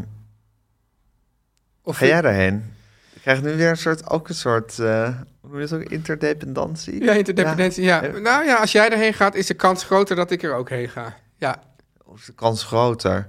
[1.83, 2.73] Of ga jij daarheen?
[3.13, 5.03] Ik krijg nu weer een soort, ook een soort, eh
[5.41, 7.03] hoe noem je dat ook, interdependantie?
[7.03, 8.03] Ja, interdependentie, ja.
[8.03, 8.19] Ja.
[8.19, 10.89] Nou ja, als jij erheen gaat, is de kans groter dat ik er ook heen
[10.89, 11.15] ga.
[11.37, 11.63] Ja,
[12.05, 13.27] Of is de kans groter?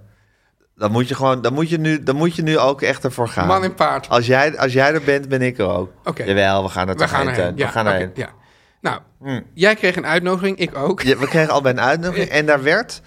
[0.75, 3.29] Dan moet je gewoon, dan moet je nu, dan moet je nu ook echt ervoor
[3.29, 3.47] gaan.
[3.47, 4.09] man en paard.
[4.09, 5.93] Als jij, als jij er bent, ben ik er ook.
[6.05, 6.23] Oké.
[6.25, 7.53] Jawel, we gaan er We toch gaan heen.
[7.57, 8.29] Ja, we gaan ja.
[8.81, 9.41] Nou, Hm.
[9.55, 11.03] jij kreeg een uitnodiging, ik ook.
[11.03, 13.01] Ja, we kregen al bij een uitnodiging en daar werd...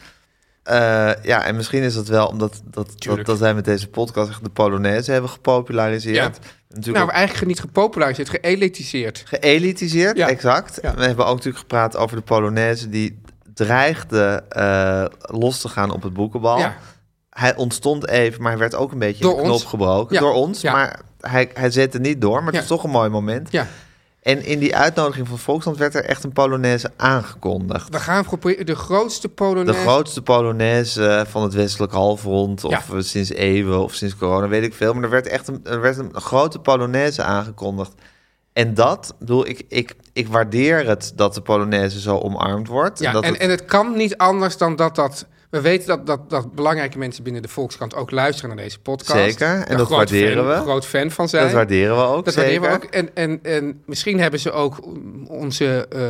[0.64, 4.30] eh, ja, en misschien is dat wel omdat dat, dat, dat wij met deze podcast
[4.30, 6.16] echt de Polonaise hebben gepopulariseerd.
[6.16, 6.32] Ja.
[6.70, 9.24] Natuurlijk Nou, ook eigenlijk niet gepopulariseerd, geëlitiseerd.
[9.26, 10.28] geëlitiseerd, Ja.
[10.30, 10.80] exact.
[10.82, 10.94] Ja.
[10.96, 13.22] We hebben ook natuurlijk gepraat over de Polonaise die
[13.54, 16.58] dreigde eh, los te gaan op het boekenbal.
[16.60, 16.78] Ja.
[17.36, 19.64] Hij ontstond even, maar hij werd ook een beetje Door in de knop ons.
[19.64, 20.14] gebroken.
[20.16, 20.22] Ja.
[20.22, 20.72] Door ons, Ja.
[20.72, 22.44] maar hij, hij zette niet door.
[22.44, 23.52] Maar het was toch een mooi moment.
[23.52, 23.68] Ja,
[24.22, 27.90] En in die uitnodiging van Volksland werd er echt een Polonaise aangekondigd.
[27.90, 29.82] we gaan proberen de grootste De Polonaise...
[29.82, 32.82] grootste Polonaise van het westelijk halfrond, of Ja.
[32.96, 34.94] eh, sinds eeuwen, of sinds corona, weet ik veel.
[34.94, 37.92] Maar er werd echt een, er werd een grote Polonaise aangekondigd.
[38.54, 43.00] En dat, bedoel, ik, ik, ik waardeer het dat de Polonaise zo omarmd wordt.
[43.00, 45.26] Ja, dat en, het- en het kan niet anders dan dat dat...
[45.56, 49.12] We weten dat, dat, dat belangrijke mensen binnen de Volkskrant ook luisteren naar deze podcast.
[49.12, 50.62] Zeker, en Daar dat waarderen fan, we.
[50.70, 51.44] groot fan van zijn.
[51.44, 52.60] dat waarderen we ook, Dat zeker.
[52.62, 52.94] waarderen we ook.
[52.94, 54.80] En, en, en misschien hebben ze ook
[55.28, 56.02] onze eh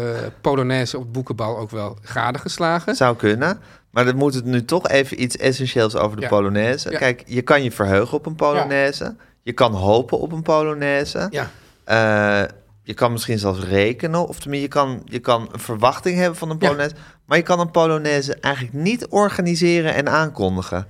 [0.42, 2.96] Polonaise op boekenbal ook wel gadegeslagen.
[2.96, 3.60] Zou kunnen.
[3.90, 6.28] Maar dan moet het nu toch even iets essentieels over de Ja.
[6.28, 6.92] Polonaise.
[6.92, 6.98] Ja.
[6.98, 9.16] Kijk, je kan je verheugen op een Polonaise.
[9.42, 11.28] Je kan hopen op een Polonaise.
[11.32, 11.50] Ja,
[11.84, 12.50] Eh,
[12.86, 14.28] je kan misschien zelfs rekenen.
[14.28, 16.68] Of tenminste, je kan, je kan een verwachting hebben van een Ja.
[16.68, 16.96] Polonaise.
[17.26, 20.88] Maar je kan een Polonaise eigenlijk niet organiseren en aankondigen.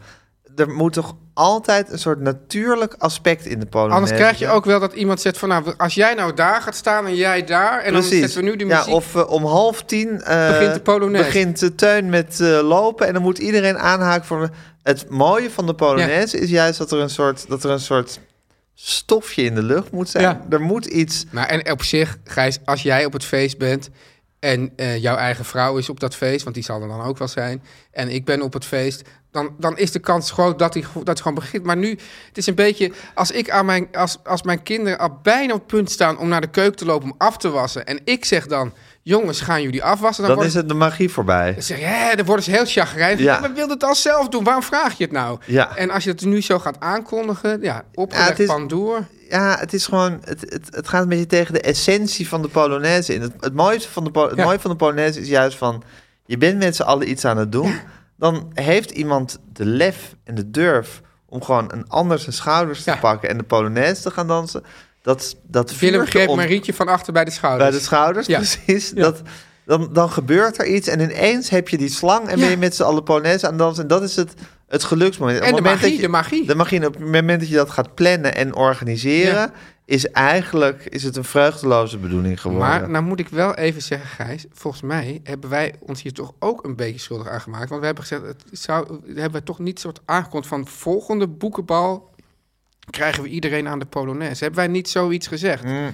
[0.56, 4.66] er moet toch altijd een soort natuurlijk aspect in de Polonaise Anders krijg je ook
[4.66, 5.50] wel dat iemand zegt van...
[5.50, 7.82] nou, als jij nou daar gaat staan en jij daar...
[7.82, 8.86] en dan zetten we nu de muziek...
[8.86, 11.26] Ja, of eh, om half tien eh, Begint de Polonaise.
[11.26, 14.50] begint de tuin met eh, lopen en dan moet iedereen aanhaken voor.
[14.84, 18.20] Het mooie van de Polonaise is juist dat er een soort, dat er een soort
[18.76, 20.24] stofje in de lucht moet zijn.
[20.24, 20.46] Ja.
[20.50, 21.26] Er moet iets.
[21.32, 23.90] Maar en op zich, Gijs, als jij op het feest bent...
[24.40, 26.44] en eh, jouw eigen vrouw is op dat feest...
[26.44, 27.64] want die zal er dan ook wel zijn...
[27.92, 29.02] en ik ben op het feest...
[29.32, 31.64] dan, dan is de kans groot dat hij dat hij gewoon begint.
[31.64, 31.90] Maar nu,
[32.28, 32.92] het is een beetje...
[33.14, 36.18] als, ik aan mijn, als, als mijn kinderen al bijna op het punt staan...
[36.18, 37.86] om naar de keuken te lopen om af te wassen...
[37.86, 38.74] en ik zeg dan...
[39.06, 40.28] jongens, gaan jullie afwassen?
[40.28, 41.54] Dan, is het de magie voorbij.
[41.54, 43.20] Dan zeg je, hè, dan worden ze heel chagrijnig.
[43.24, 43.34] Ja.
[43.34, 43.40] Ja.
[43.40, 44.44] Maar wil het al zelf doen?
[44.44, 45.40] Waarom vraag je het nou?
[45.46, 45.76] Ja.
[45.76, 49.06] En als je het nu zo gaat aankondigen, ja, opgelegd het is- pan door.
[49.30, 50.22] Ja, het is gewoon.
[50.24, 53.22] Het, het, het gaat een beetje tegen de essentie van de Polonaise in.
[53.22, 54.44] Het, het, mooiste van de, Po- het Ja.
[54.44, 55.84] mooie van de Polonaise is juist van.
[56.26, 57.80] Je bent met z'n allen iets aan het doen.
[58.18, 62.90] Dan heeft iemand de lef en de durf om gewoon een ander zijn schouders te
[62.92, 62.96] Ja.
[62.98, 64.64] pakken en de Polonaise te gaan dansen.
[65.06, 67.70] Dat, dat Willem greep Marietje van achter bij de schouders.
[67.70, 68.38] bij de schouders, Ja.
[68.38, 68.90] precies.
[68.96, 69.02] Ja.
[69.02, 69.22] Dat,
[69.66, 72.42] dan, dan gebeurt er iets en ineens heb je die slang en Ja.
[72.42, 73.82] ben je met z'n allen Polonaise aan het dansen.
[73.84, 74.34] En dat is het,
[74.68, 75.40] het geluksmoment.
[75.40, 76.46] En de moment magie, dat je- de magie.
[76.48, 76.86] De magie.
[76.86, 79.52] Op het moment dat je dat gaat plannen en organiseren, Ja.
[79.86, 82.68] is eigenlijk is het een vreugdeloze bedoeling geworden.
[82.68, 86.32] Maar nou moet ik wel even zeggen, Gijs, volgens mij hebben wij ons hier toch
[86.40, 87.70] ook een beetje schuldig aan gemaakt.
[87.70, 92.14] Want we hebben gezegd, het zou, hebben we toch niet soort aangekondigd van volgende boekenbal
[92.90, 94.44] krijgen we iedereen aan de Polonaise.
[94.44, 95.64] Hebben wij niet zoiets gezegd?
[95.64, 95.94] Mm.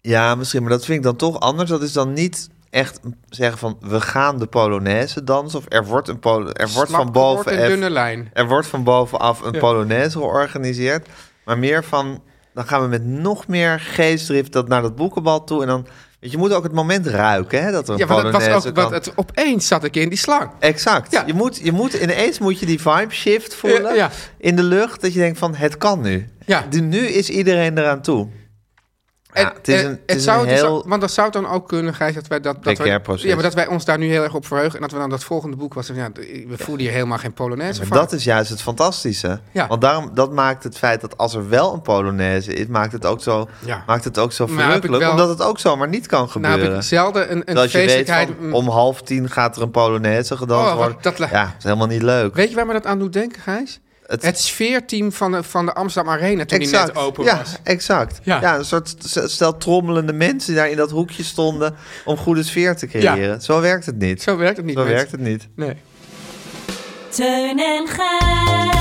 [0.00, 1.70] Ja, misschien, maar dat vind ik dan toch anders.
[1.70, 6.08] Dat is dan niet echt zeggen van we gaan de Polonaise dansen of er wordt
[6.08, 8.30] een polo, er wordt Slap van boven wordt een dunne lijn.
[8.32, 9.58] er wordt van bovenaf een Ja.
[9.58, 11.08] Polonaise georganiseerd,
[11.44, 12.22] maar meer van
[12.54, 15.86] dan gaan we met nog meer geestdrift dat naar dat boekenbal toe en dan
[16.30, 18.74] je, moet ook het moment ruiken hè, dat er een Ja, want het was ook,
[18.74, 18.84] kan.
[18.84, 20.50] wat het, opeens zat ik in die slang.
[20.58, 21.12] Exact.
[21.12, 21.22] Ja.
[21.26, 24.10] Je moet, je moet ineens moet je die vibe shift voelen Ja, ja.
[24.38, 26.28] in de lucht dat je denkt van het kan nu.
[26.46, 26.66] Ja.
[26.70, 28.28] De, nu is iedereen eraan toe.
[29.34, 31.30] Ja, het is en- een, het het is zou een dus heel want dat zou
[31.30, 33.22] dan ook kunnen, Gijs, dat wij dat, dat wij, proces.
[33.28, 35.10] ja, maar dat wij ons daar nu heel erg op verheugen en dat we dan
[35.10, 35.86] dat volgende boek was.
[35.94, 36.10] Ja,
[36.48, 37.96] we voelen hier helemaal geen Polonaise van.
[37.96, 39.40] dat is juist het fantastische.
[39.52, 39.66] Ja.
[39.66, 43.06] Want daarom, dat maakt het feit dat als er wel een Polonaise is, maakt het
[43.06, 43.48] ook zo,
[43.86, 45.02] maakt het ook zo ik verrukkelijk.
[45.02, 46.64] wel- Omdat het ook zomaar niet kan nou gebeuren.
[46.68, 48.28] heb ik zelden een, een feestelijkheid...
[48.40, 50.96] van, om half tien gaat er een Polonaise gedanst Oh, worden.
[51.00, 52.34] dat ja, dat is helemaal niet leuk.
[52.34, 53.80] Weet je waar me dat aan doet denken, Gijs?
[54.06, 57.56] Het- Het, sfeerteam van de, van de Amsterdam Arena toen die net open ja, was.
[57.62, 58.20] exact.
[58.22, 58.40] Ja.
[58.40, 58.56] Ja.
[58.58, 58.94] een soort
[59.24, 61.74] stel trommelende mensen die daar in dat hoekje stonden
[62.04, 63.40] om goede sfeer te creëren.
[63.42, 64.22] Zo werkt het niet.
[64.22, 64.74] Zo, Zo werkt het niet.
[64.74, 65.18] werkt mensen.
[65.18, 65.48] het niet.
[65.56, 65.76] Nee.
[67.08, 68.72] Teun en Gijs.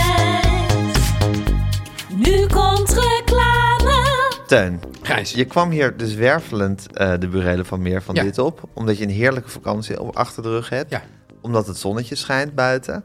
[2.16, 4.02] Nu komt reclame.
[4.48, 5.32] Teun, Gijs.
[5.32, 8.24] je kwam hier dus wervelend eh, de burelen van meer van Ja.
[8.24, 8.62] dit op.
[8.74, 10.90] Omdat je een heerlijke vakantie op achter de rug hebt.
[10.92, 11.02] Ja.
[11.42, 13.04] Omdat het zonnetje schijnt buiten.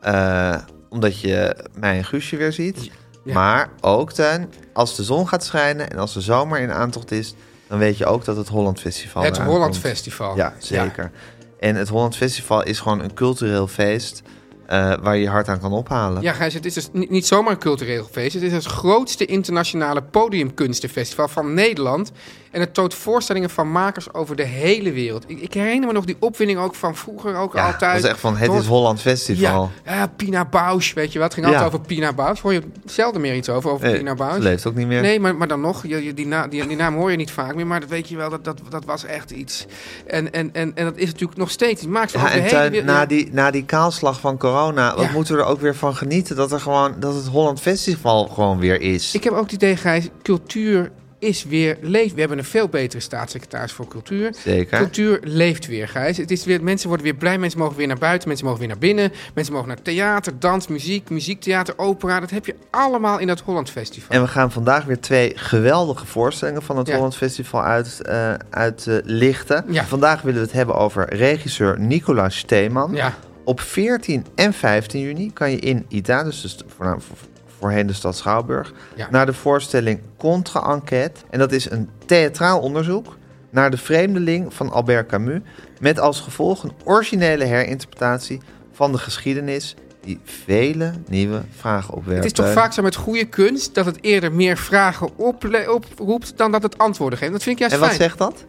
[0.00, 0.56] Eh,
[0.94, 2.90] omdat je mij en Guusje weer ziet.
[3.24, 3.34] Ja.
[3.34, 7.34] Maar ook, Teun, als de zon gaat schijnen en als de zomer in aantocht is...
[7.68, 9.78] dan weet je ook dat het Holland Festival Het Holland komt.
[9.78, 10.36] Festival.
[10.36, 11.10] Ja, zeker.
[11.58, 14.22] En het Holland Festival is gewoon een cultureel feest...
[14.66, 16.22] eh, waar je je hart aan kan ophalen.
[16.22, 18.34] Ja, Gijs, het is dus niet, niet zomaar een cultureel feest.
[18.34, 22.12] Het is het grootste internationale podiumkunstenfestival van Nederland.
[22.54, 25.24] En het toont voorstellingen van makers over de hele wereld.
[25.26, 27.92] Ik, ik herinner me nog die opwinning ook van vroeger ook Ja, altijd.
[27.94, 29.70] dat is echt van, het is Holland Festival.
[29.84, 31.34] Ja, ja, Pina Bausch, weet je wat?
[31.34, 32.42] Het ging altijd over Pina Bausch.
[32.42, 34.38] Hoor je zelden meer iets over, over Pina Bausch?
[34.38, 35.00] Leeft ook niet meer.
[35.02, 37.30] Nee, maar, maar dan nog, je, je- die, na, die, die naam hoor je niet
[37.30, 39.66] vaak meer, maar dat weet je wel, dat, dat, dat was echt iets.
[40.06, 41.86] En, en, en, en dat is natuurlijk nog steeds.
[41.86, 45.40] Maakt Ja, de hele wereld- na, die, na die kaalslag van corona, wat moeten we
[45.42, 46.36] er ook weer van genieten?
[46.36, 49.14] Dat, er gewoon, dat het Holland Festival gewoon weer is.
[49.14, 50.90] Ik heb ook het idee, Gijs, cultuur
[51.24, 52.14] is weer leeft.
[52.14, 54.34] We hebben een veel betere staatssecretaris voor cultuur.
[54.38, 54.78] Zeker.
[54.78, 56.16] Cultuur leeft weer, Gijs.
[56.16, 58.70] Het is weer, mensen worden weer blij, mensen mogen weer naar buiten, mensen mogen weer
[58.70, 59.12] naar binnen.
[59.34, 62.20] Mensen mogen naar theater, dans, muziek, muziektheater, opera.
[62.20, 64.16] Dat heb je allemaal in dat Holland Festival.
[64.16, 66.94] En we gaan vandaag weer twee geweldige voorstellingen van het Ja.
[66.94, 68.38] Holland Festival uitlichten.
[68.50, 69.64] uit, eh, lichten.
[69.68, 69.84] Ja.
[69.84, 72.94] Vandaag willen we het hebben over regisseur Nicolas Steeman.
[72.94, 73.14] Ja.
[73.44, 77.16] Op 14 en 15 juni kan je in ITA, dus de st- voornaam- voor-
[77.64, 79.08] voorheen de stad Schouwburg, Ja.
[79.10, 81.20] naar de voorstelling Contre-enquête.
[81.30, 83.16] En dat is een theatraal onderzoek
[83.50, 85.40] naar de vreemdeling van Albert Camus.
[85.80, 88.40] Met als gevolg een originele herinterpretatie
[88.72, 92.16] van de geschiedenis die vele nieuwe vragen opwerpt.
[92.24, 96.52] Het is toch vaak zo met goede kunst dat het eerder meer vragen oproept dan
[96.52, 97.32] dat het antwoorden geeft.
[97.32, 98.00] Dat vind ik juist En wat fijn.
[98.00, 98.44] zegt dat?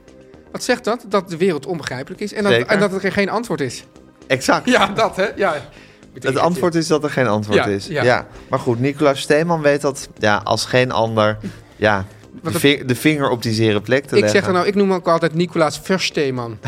[0.52, 1.06] Wat zegt dat?
[1.10, 3.84] Dat de wereld onbegrijpelijk is en dat, en dat er geen antwoord is.
[4.28, 4.70] Exact.
[4.70, 5.28] Ja, dat hè?
[5.36, 5.56] Ja.
[6.20, 7.88] Het antwoord is dat er geen antwoord Ja, is.
[7.88, 8.04] Ja.
[8.04, 8.28] ja.
[8.50, 11.38] Maar goed, Nicolaas Steeman weet dat ja, als geen ander
[11.76, 12.06] ja,
[12.44, 14.30] de, ving- de vinger op die zere plek te Ik leggen.
[14.32, 16.58] zeg dan nou, ik noem hem ook altijd Nicolaas Versteeman.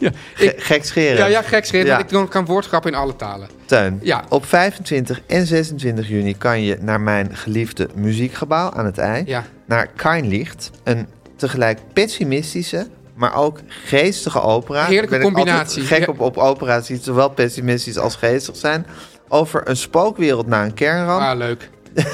[0.00, 1.18] Ja, Ge- ik, gekscherend.
[1.18, 2.04] ja, ja gek schreeuwen, Ja.
[2.10, 3.48] want ik kan- woordgrappen in alle talen.
[3.64, 4.24] Teun, Ja.
[4.28, 9.22] op 25 en 26 juni kan je naar mijn geliefde muziekgebouw aan het IJ.
[9.26, 9.44] Ja.
[9.66, 10.70] Naar Keinlicht.
[10.84, 12.86] Een tegelijk pessimistische,
[13.18, 14.84] maar ook geestige opera.
[14.84, 15.80] Heerlijke Ik ben combinatie.
[15.82, 16.12] altijd Gek Ja.
[16.12, 18.86] op, op opera's die zowel pessimistisch als geestig zijn.
[19.28, 21.22] Over een spookwereld na een kernramp.
[21.22, 21.70] Ah, leuk.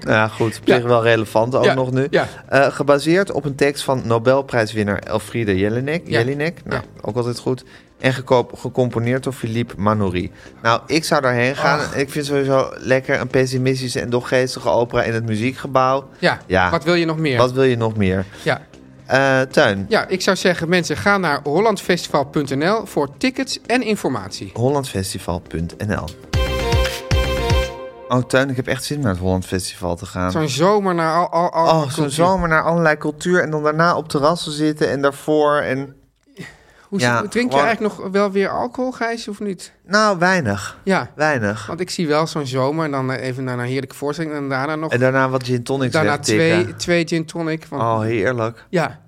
[0.00, 0.74] Nou ja, goed, op Ja.
[0.76, 2.06] zich wel relevant ook Ja, nog nu.
[2.10, 2.28] ja.
[2.48, 6.02] Eh, gebaseerd op een tekst van Nobelprijswinnaar Elfriede Jelinek.
[6.06, 6.88] Jelinek, nou, Ja.
[7.00, 7.64] ook altijd goed.
[7.98, 8.12] En
[8.54, 10.30] gecomponeerd door Philippe Manoury.
[10.62, 11.78] Nou, ik zou daarheen gaan.
[11.78, 11.96] Ach.
[11.96, 16.08] Ik vind sowieso lekker een pessimistische en toch geestige opera in het muziekgebouw.
[16.18, 16.38] Ja.
[16.46, 16.70] Ja.
[16.70, 17.36] wat wil je nog meer?
[17.38, 18.24] Wat wil je nog meer?
[18.42, 18.60] Ja.
[19.06, 24.50] Eh Tuin, ja, ik zou zeggen, mensen, ga naar hollandfestival.nl voor tickets en informatie.
[24.54, 26.04] hollandfestival.nl
[28.08, 30.30] Oh, Tuin, ik heb echt zin om naar het Holland Festival te gaan.
[30.30, 31.28] Zo'n zomer naar al...
[31.28, 35.02] al, al Oh, zo'n zomer naar allerlei cultuur en dan daarna op terrassen zitten en
[35.02, 35.94] daarvoor en...
[36.88, 39.72] Hoe, Ja, drink je gewoon- eigenlijk nog wel weer alcohol, Gijs, of niet?
[39.86, 40.78] Nou, weinig.
[40.82, 41.66] Ja, Weinig.
[41.66, 44.48] want ik zie wel zo'n zomer en dan eh, even naar een heerlijke voorstelling en
[44.48, 44.92] daarna nog...
[44.92, 47.64] En daarna wat gin tonics daarna twee, twee gin tonic.
[47.66, 48.64] Want, Oh, heerlijk.
[48.68, 49.00] Ja.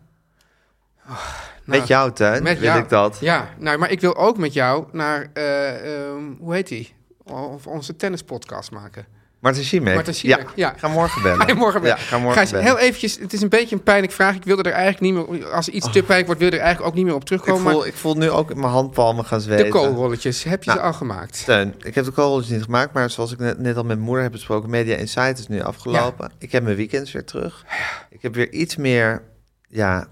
[1.07, 1.19] Nou,
[1.65, 2.81] Met jou, Tuin, met wil jou.
[2.83, 3.19] ik dat.
[3.21, 6.95] Ja, nou, maar ik wil ook met jou naar, eh, ehm, hoe heet die?
[7.25, 9.07] Of onze tennispodcast maken.
[9.41, 9.95] Martin Schimek.
[9.95, 10.73] Martin Schimek, ja.
[10.73, 11.41] Ik ga morgen bellen.
[11.41, 11.99] Ga je morgen Ja, bellen?
[11.99, 12.65] ga morgen Gijs, bellen.
[12.67, 14.35] heel eventjes, het is een beetje een pijnlijke vraag.
[14.35, 16.91] Ik wilde er eigenlijk niet meer, als iets te pijnlijk wordt, wil je er eigenlijk
[16.91, 17.73] ook niet meer op ik, terugkomen.
[17.73, 19.65] voel, ik voel nu ook mijn handpalmen gaan maar zweten.
[19.65, 21.45] de koolrolletjes, heb je Nou, ze al gemaakt?
[21.45, 24.23] Teun, ik heb de koolrolletjes niet gemaakt, maar zoals ik net, net al met moeder
[24.23, 26.33] heb besproken, Media Insight is nu afgelopen.
[26.39, 27.65] Ik heb mijn weekends weer terug.
[28.11, 29.23] Ik heb weer iets meer
[29.69, 30.07] ja,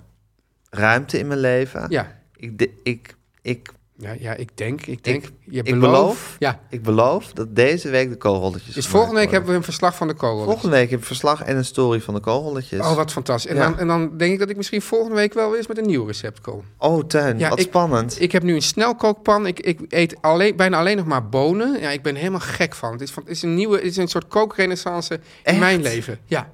[0.71, 1.87] ruimte in mijn leven.
[1.89, 2.19] Ja.
[2.37, 3.69] Ik, de- ik, ik,
[4.05, 5.81] Ja, ja, ik denk, ik denk, je ik belooft.
[5.81, 9.33] beloof, Ja, ik beloof dat deze week de koolrolletjes dus volgende week worden.
[9.33, 10.53] hebben we een verslag van de koolrolletjes.
[10.53, 12.81] Volgende week heb ik verslag en een story van de koolrolletjes.
[12.81, 13.51] Oh, wat fantastisch.
[13.51, 13.63] En, Ja.
[13.63, 15.87] dan, en dan denk ik dat ik misschien volgende week wel weer eens met een
[15.87, 16.63] nieuw recept kom.
[16.79, 18.21] Oh, Teun, Ja, wat ik- spannend.
[18.21, 19.47] Ik heb nu een snelkookpan.
[19.47, 21.81] Ik, ik eet alleen, bijna alleen nog maar bonen.
[21.81, 22.93] Ja, ik ben helemaal gek van.
[22.93, 26.19] Het is, van, het is een nieuwe, het is een soort kookrenaissance in mijn leven.
[26.27, 26.51] Ja.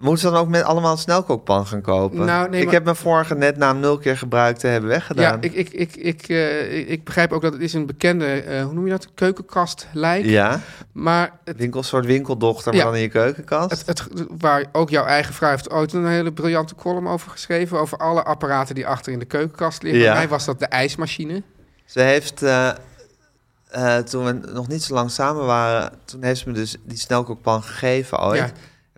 [0.00, 2.24] Moeten ze dan ook met allemaal een snelkookpan gaan kopen?
[2.24, 5.24] Nou, nee, ik maar- heb mijn vorige net na nul keer gebruikt te hebben weggedaan.
[5.32, 8.26] Ja, ik, ik, ik, ik, eh, ik- ik begrijp ook dat het is een bekende,
[8.26, 10.24] eh, hoe noem je dat, keukenkast lijk.
[10.24, 10.60] Ja,
[10.92, 12.86] Maar het, winkel, soort winkeldochter, maar Ja.
[12.86, 13.70] dan in je keukenkast.
[13.70, 17.78] het, het, waar ook jouw eigen vrouw heeft ooit een hele briljante column over geschreven.
[17.78, 20.00] Over alle apparaten die achter in de keukenkast liggen.
[20.00, 20.06] Ja.
[20.10, 21.42] Bij mij was dat de ijsmachine.
[21.84, 26.54] Ze heeft, eh, toen we nog niet zo lang samen waren, toen heeft ze me
[26.54, 28.38] dus die snelkookpan gegeven ooit.
[28.38, 28.50] Ja.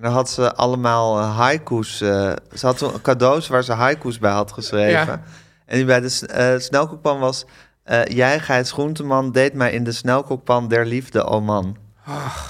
[0.02, 2.00] En dan had ze allemaal eh, haiku's.
[2.00, 5.06] eh, ze had toen cadeaus waar ze haiku's bij had geschreven.
[5.06, 5.22] Ja.
[5.66, 7.44] En die bij de eh, snelkookpan was...
[8.04, 11.76] jij, Gijs Groenteman, deed mij in de snelkookpan der liefde, oh man.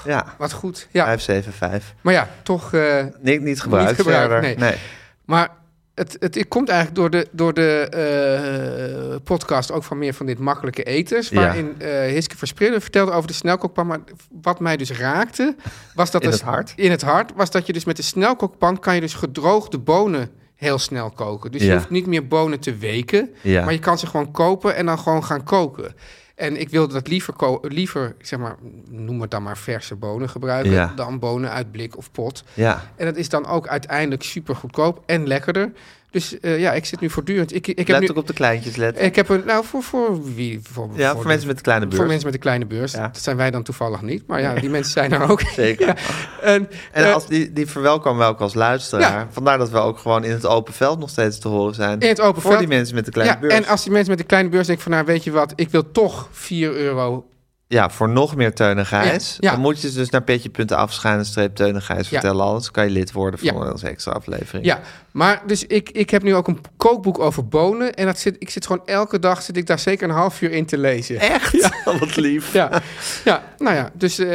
[0.05, 0.87] ja, Wat goed.
[0.91, 1.05] Ja.
[1.05, 1.93] 575.
[2.01, 2.71] Maar ja, toch...
[3.19, 4.57] Niet, niet gebruikt Niet gebruikt, nee.
[4.57, 4.77] nee.
[5.25, 5.49] Maar
[5.95, 10.25] het, het, het komt eigenlijk door de, door de eh, podcast ook van meer van
[10.25, 11.29] dit makkelijke eters.
[11.29, 11.35] Ja.
[11.35, 13.87] Waarin eh Hiske Verspreiden vertelde over de snelkookpan.
[13.87, 13.99] Maar
[14.41, 15.55] wat mij dus raakte,
[15.95, 16.23] was dat...
[16.23, 16.73] In het hart?
[16.75, 20.29] In het hart, was dat je dus met de snelkookpan kan je dus gedroogde bonen
[20.55, 21.51] heel snel koken.
[21.51, 23.63] Dus je hoeft niet meer bonen te weken, Ja.
[23.63, 25.95] maar je kan ze gewoon kopen en dan gewoon gaan koken.
[26.35, 28.55] En ik wilde dat liever, liever zeg maar,
[28.89, 30.71] noem het dan maar verse bonen gebruiken...
[30.71, 30.93] Ja.
[30.95, 32.43] dan bonen uit blik of pot.
[32.53, 32.91] Ja.
[32.95, 35.71] En dat is dan ook uiteindelijk super goedkoop en lekkerder.
[36.13, 37.55] Dus eh, ja, ik zit nu voortdurend.
[37.55, 39.01] Ik, ik heb Let nu, ook op de kleintjes, let.
[39.01, 40.59] ik heb een, nou voor, voor wie?
[40.71, 41.97] Voor, ja, voor, de- mensen met een kleine beurs.
[41.97, 42.91] voor mensen met een kleine beurs.
[42.91, 43.07] Ja.
[43.07, 44.27] Dat zijn wij dan toevallig niet.
[44.27, 45.41] Maar ja, die mensen zijn er ook.
[45.55, 45.87] Zeker.
[45.87, 45.95] Ja.
[46.41, 49.11] En, En eh, als die, die verwelkomen we ook als luisteraar.
[49.11, 49.27] Ja.
[49.31, 51.99] Vandaar dat we ook gewoon in het open veld nog steeds te horen zijn.
[51.99, 52.63] In het open voor veld.
[52.67, 53.53] die mensen met de kleine ja, beurs.
[53.53, 54.91] en als die mensen met een kleine beurs denken van...
[54.91, 57.25] nou, weet je wat, ik wil toch 4 euro...
[57.73, 59.29] Ja, voor nog meer Teun en Gijs.
[59.31, 59.51] Ja, ja.
[59.51, 62.19] Dan moet je dus naar petje.af schuine streep Teun en Gijs Ja.
[62.19, 62.71] vertellen alles.
[62.71, 63.53] kan je lid worden Ja.
[63.53, 64.65] voor onze extra aflevering.
[64.65, 64.79] Ja,
[65.11, 67.93] maar dus ik, ik heb nu ook een kookboek over bonen.
[67.93, 70.51] En dat zit, ik zit gewoon elke dag zit ik daar zeker een half uur
[70.51, 71.19] in te lezen.
[71.19, 71.69] Echt?
[71.99, 72.53] Wat lief.
[72.53, 72.81] Ja,
[73.23, 74.19] ja nou ja, dus...
[74.19, 74.27] eh,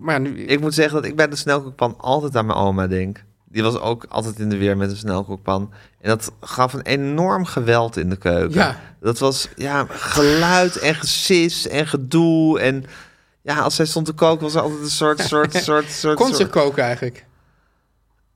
[0.00, 2.86] maar ja, nu, Ik moet zeggen dat ik bij de snelkookpan altijd aan mijn oma
[2.86, 3.24] denk.
[3.54, 5.72] Die was ook altijd in de weer met een snelkookpan.
[6.00, 8.60] En dat gaf een enorm geweld in de keuken.
[8.60, 8.80] Ja.
[9.00, 12.60] Dat was ja, geluid en gesis en gedoe.
[12.60, 12.84] En
[13.42, 15.20] ja, als zij stond te koken was er altijd een soort...
[15.20, 17.24] soort, soort, soort, kon ze soort koken eigenlijk?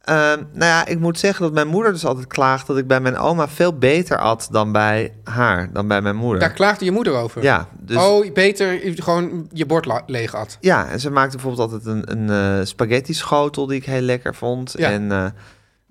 [0.08, 2.66] Ehm, nou ja, ik moet zeggen dat mijn moeder dus altijd klaagt...
[2.66, 6.40] dat ik bij mijn oma veel beter at dan bij haar, dan bij mijn moeder.
[6.40, 7.42] Daar klaagde je moeder over?
[7.42, 7.96] Ja, dus...
[7.96, 10.56] Oh, beter gewoon je bord leeg at.
[10.60, 14.34] Ja, en ze maakte bijvoorbeeld altijd een, een eh, spaghetti schotel die ik heel lekker
[14.34, 14.74] vond.
[14.76, 14.90] Ja.
[14.90, 15.26] En eh,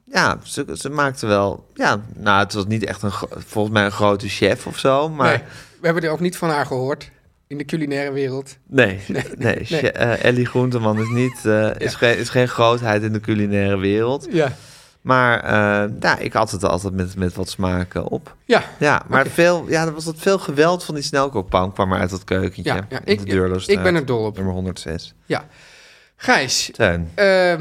[0.04, 1.68] ja, ze, ze maakte wel...
[1.74, 5.28] Ja, nou, het was niet echt een, volgens mij een grote chef of zo, maar...
[5.28, 5.42] Nee,
[5.80, 7.10] we hebben er ook niet van haar gehoord
[7.48, 8.58] in de culinaire wereld.
[8.68, 9.00] Nee,
[9.38, 13.20] nee, che- eh, Ellie Groenteman is, niet, eh, is, geen, is geen grootheid in de
[13.20, 14.28] culinaire wereld.
[14.32, 14.52] Ja.
[15.02, 18.36] Maar eh, ja, ik had het altijd met, met wat smaak eh, op.
[18.46, 22.00] Ja, Ja, maar veel, ja, er was dat veel geweld van die snelkookpan kwam maar
[22.00, 22.64] uit dat keukentje.
[22.64, 24.36] Ja, ik- de Deurloosstraat, ik ben er dol op.
[24.36, 25.14] Nummer 106.
[25.26, 25.46] ja.
[26.16, 27.10] Gijs, Teun.
[27.16, 27.56] eh,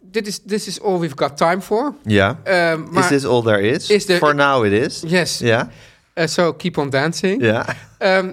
[0.00, 1.94] dit is this is all we've got time for.
[2.02, 2.38] Ja.
[2.42, 3.90] Eh, maar, is this all there is?
[3.90, 5.02] is er- For now it is.
[5.06, 5.68] Yes, Ja,
[6.26, 7.42] so keep on dancing.
[7.42, 7.64] ja,
[7.98, 8.30] Ehm,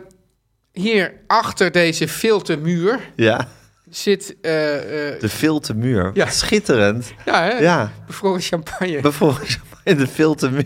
[0.74, 3.48] hier achter deze filtermuur ja.
[3.90, 4.36] zit...
[4.42, 6.12] eh, eh, De filtermuur.
[6.14, 6.30] Ja.
[6.30, 7.14] Schitterend.
[7.26, 7.58] ja, hè?
[7.58, 9.02] Ja, bevroren champagne.
[9.02, 10.66] bijvoorbeeld in de filtermuur.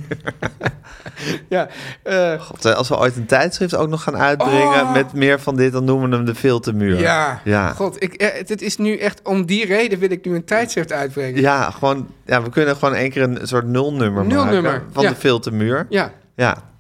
[1.49, 1.68] ja,
[2.03, 4.93] eh, God, als we ooit een tijdschrift ook nog gaan uitbrengen Oh.
[4.93, 6.99] met meer van dit, dan noemen we hem de filtermuur.
[6.99, 7.41] ja.
[7.43, 7.72] Ja.
[7.74, 9.22] God, ik, het is nu echt...
[9.24, 11.41] Om die reden wil ik nu een tijdschrift uitbrengen.
[11.41, 15.10] Ja, gewoon, ja, we kunnen gewoon één keer een soort nulnummer Nulnummer, maken van ja.
[15.10, 15.86] de filtermuur.
[15.89, 16.74] Ja, Ja.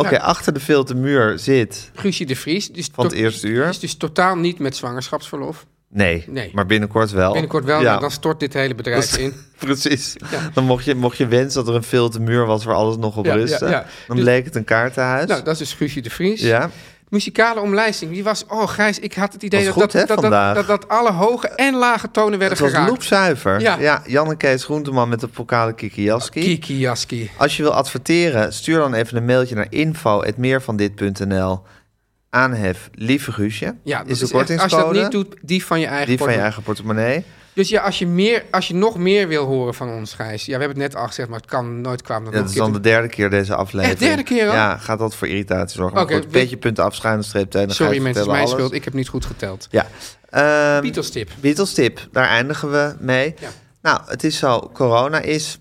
[0.00, 2.68] Oké, achter de filtermuur zit Guusje de Vries.
[2.72, 3.68] Dus van het eerste uur.
[3.68, 5.66] is dus totaal niet met zwangerschapsverlof.
[5.92, 6.50] Nee, Nee.
[6.54, 7.32] maar binnenkort wel.
[7.32, 9.32] Binnenkort wel, Ja, dan stort dit hele bedrijf in.
[9.58, 10.16] precies.
[10.30, 10.50] Ja.
[10.54, 13.24] Dan mocht je, mocht je wensen dat er een filtermuur was waar alles nog op
[13.24, 13.84] Ja, rustte.
[14.06, 15.26] Dan Dus- bleek het een kaartenhuis.
[15.28, 16.40] Nou, dat is dus Guusje de Vries.
[16.40, 16.70] ja.
[17.10, 18.44] Muzikale omlijsting, die was...
[18.48, 21.10] Oh, Gijs, ik had het idee dat, goed, dat, hè, dat, dat, dat, dat alle
[21.12, 22.90] hoge en lage tonen werden Het was geraakt.
[22.90, 23.60] loepzuiver.
[23.60, 23.76] Ja.
[23.78, 24.02] Ja.
[24.06, 26.40] Jan en Kees Groenteman met de pokale Kiki Jaski.
[26.40, 27.30] Kiki Jaski.
[27.36, 31.62] Als je wil adverteren, stuur dan even een mailtje naar info.meervandit.nl.
[32.30, 33.74] Aanhef, lieve Guusje.
[33.84, 35.00] Ja, dat is de echt- als je dat kortingscode.
[35.02, 37.24] niet doet, die van je eigen die van je eigen portemonnee.
[37.60, 40.44] Dus ja, als je, meer, als je nog meer wil horen van ons, Gijs.
[40.44, 42.32] Ja, we hebben het net al gezegd, maar het kan nooit kwamen.
[42.32, 43.90] Ja, dat is dan de derde keer deze aflevering.
[44.00, 44.54] Echt derde keer al?
[44.54, 45.94] Ja, gaat dat voor irritatie zorgen.
[45.94, 47.70] Maar Oké, goed, weet- beetje punten afschuinen, streep tegen.
[47.70, 48.72] Sorry mensen, het is mijn schuld.
[48.72, 49.68] Ik heb niet goed geteld.
[49.70, 49.86] Ja.
[50.30, 51.30] Ehm, Beatles tip.
[51.40, 53.34] Beatles tip, daar eindigen we mee.
[53.40, 53.48] Ja.
[53.82, 55.58] Nou, het is zo, corona is,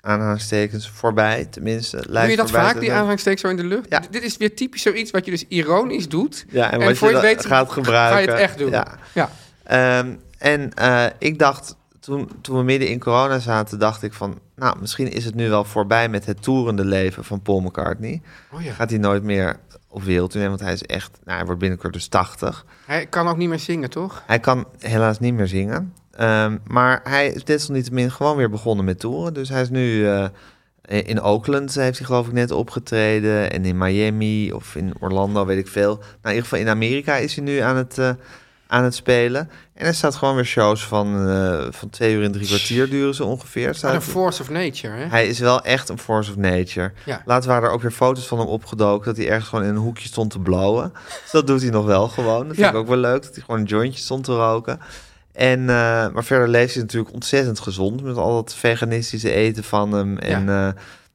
[0.00, 1.96] aanhalingstekens, voorbij, tenminste.
[1.96, 2.98] Doe lijkt je dat vaak, die zijn.
[2.98, 3.86] aanhangsteek zo in de lucht?
[3.88, 4.02] Ja.
[4.10, 6.44] Dit is weer typisch zoiets wat je dus ironisch doet.
[6.48, 8.16] Ja, en, En wat voor je je weet gaat gebruiken.
[8.16, 8.70] Ga je het echt doen.
[8.70, 8.86] Ja.
[9.12, 9.30] ja.
[9.64, 14.38] Ehm, en eh, ik dacht, toen, toen we midden in corona zaten, dacht ik van...
[14.56, 18.22] Nou, misschien is het nu wel voorbij met het toerende leven van Paul McCartney.
[18.52, 18.72] Oh ja.
[18.72, 19.56] Gaat hij nooit meer
[19.88, 21.18] op wereldtournee, want hij is echt...
[21.24, 22.64] Nou, hij wordt binnenkort dus 80.
[22.86, 24.22] Hij kan ook niet meer zingen, toch?
[24.26, 25.92] Hij kan helaas niet meer zingen.
[26.10, 29.34] Ehm, maar hij is desalniettemin gewoon weer begonnen met toeren.
[29.34, 30.08] Dus hij is nu...
[30.08, 30.28] eh,
[30.86, 33.52] in Oakland heeft hij geloof ik net opgetreden.
[33.52, 35.96] En in Miami of in Orlando, weet ik veel.
[35.96, 38.10] Nou, in ieder geval in Amerika is hij nu aan het, eh,
[38.66, 39.50] aan het spelen.
[39.74, 43.14] En er staat gewoon weer shows van, eh, van twee uur en drie kwartier duren
[43.14, 43.66] ze ongeveer.
[43.66, 45.04] Wat Staat, een force of nature, hè?
[45.06, 46.92] hij is wel echt een force of nature.
[47.04, 47.22] Ja.
[47.24, 49.06] Later waren er ook weer foto's van hem opgedoken...
[49.06, 50.92] dat hij ergens gewoon in een hoekje stond te blowen.
[51.22, 52.46] Dus dat doet hij nog wel gewoon.
[52.46, 52.68] Dat vind Ja.
[52.68, 54.80] ik ook wel leuk, dat hij gewoon een jointje stond te roken.
[55.32, 55.66] En, eh,
[56.08, 58.02] maar verder leeft hij natuurlijk ontzettend gezond...
[58.02, 60.18] met al dat veganistische eten van hem...
[60.18, 60.68] en eh,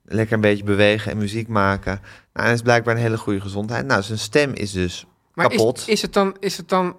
[0.05, 1.91] lekker een beetje bewegen en muziek maken.
[2.01, 3.85] Nou, en hij is blijkbaar een hele goede gezondheid.
[3.85, 5.77] Nou, zijn stem is dus Maar kapot.
[5.77, 6.95] is, is het dan, is het dan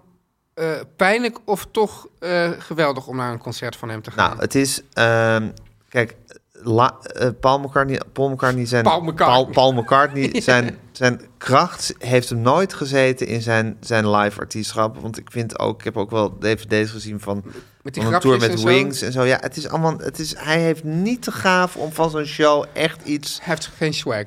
[0.55, 4.29] eh, pijnlijk of toch eh, geweldig om naar een concert van hem te gaan?
[4.29, 4.83] Nou, het is...
[4.93, 5.49] ehm,
[5.89, 6.17] kijk,
[6.53, 8.83] la, eh, Paul McCartney, Paul McCartney zijn...
[8.83, 9.27] Paul McCartney.
[9.27, 14.99] Paul, Paul McCartney, zijn, zijn kracht heeft hem nooit gezeten in zijn, zijn live artiestschap.
[15.01, 15.79] Want ik vind ook...
[15.79, 17.43] Ik heb ook wel dvd's gezien van,
[17.83, 18.67] met die van een tour met en zo?
[18.67, 19.23] Wings en zo.
[19.23, 19.99] Ja, het is allemaal...
[19.99, 23.39] Het is, hij heeft niet te gaaf om van zo'n show echt iets...
[23.43, 24.25] Hij heeft geen swag.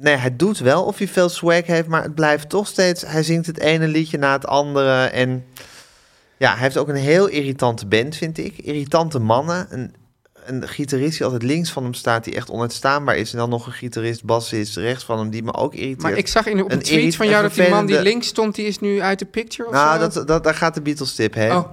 [0.00, 3.02] Nee, hij doet wel of hij veel swag heeft, maar het blijft toch steeds...
[3.06, 5.44] Hij zingt het ene liedje na het andere en...
[6.36, 8.58] Ja, hij heeft ook een heel irritante band, vind ik.
[8.58, 9.66] Irritante mannen.
[9.70, 9.94] Een,
[10.44, 13.32] een gitarist die altijd links van hem staat, die echt onuitstaanbaar is.
[13.32, 16.02] En dan nog een gitarist, bassist, rechts van hem, die me ook irriteert.
[16.02, 18.26] Maar ik zag in, op Een een tweet van jou dat die man die links
[18.26, 20.08] stond, die is nu uit de picture of nou, zo?
[20.08, 21.52] dat, dat, daar gaat de Beatles-tip heen.
[21.52, 21.70] Oh,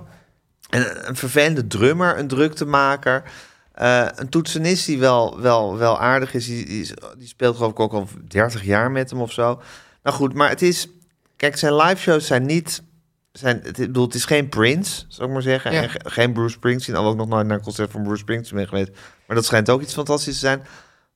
[0.69, 3.23] En een vervelende drummer, een druktemaker.
[3.77, 6.45] Eh een toetsenist die wel, wel, wel aardig is.
[6.45, 9.61] Die, die, speelt geloof ik ook al 30 jaar met hem of zo.
[10.03, 10.87] Nou goed, maar het is...
[11.35, 12.83] Kijk, zijn live shows zijn niet...
[13.31, 15.71] Zijn, het, ik bedoel, het is geen Prince, zou ik maar zeggen.
[15.71, 15.81] Ja.
[15.81, 18.57] En ge- geen Bruce Springsteen, al ook nog nooit naar een concert van Bruce Springsteen
[18.57, 18.91] ben geweest.
[19.25, 20.61] Maar dat schijnt ook iets fantastisch te zijn.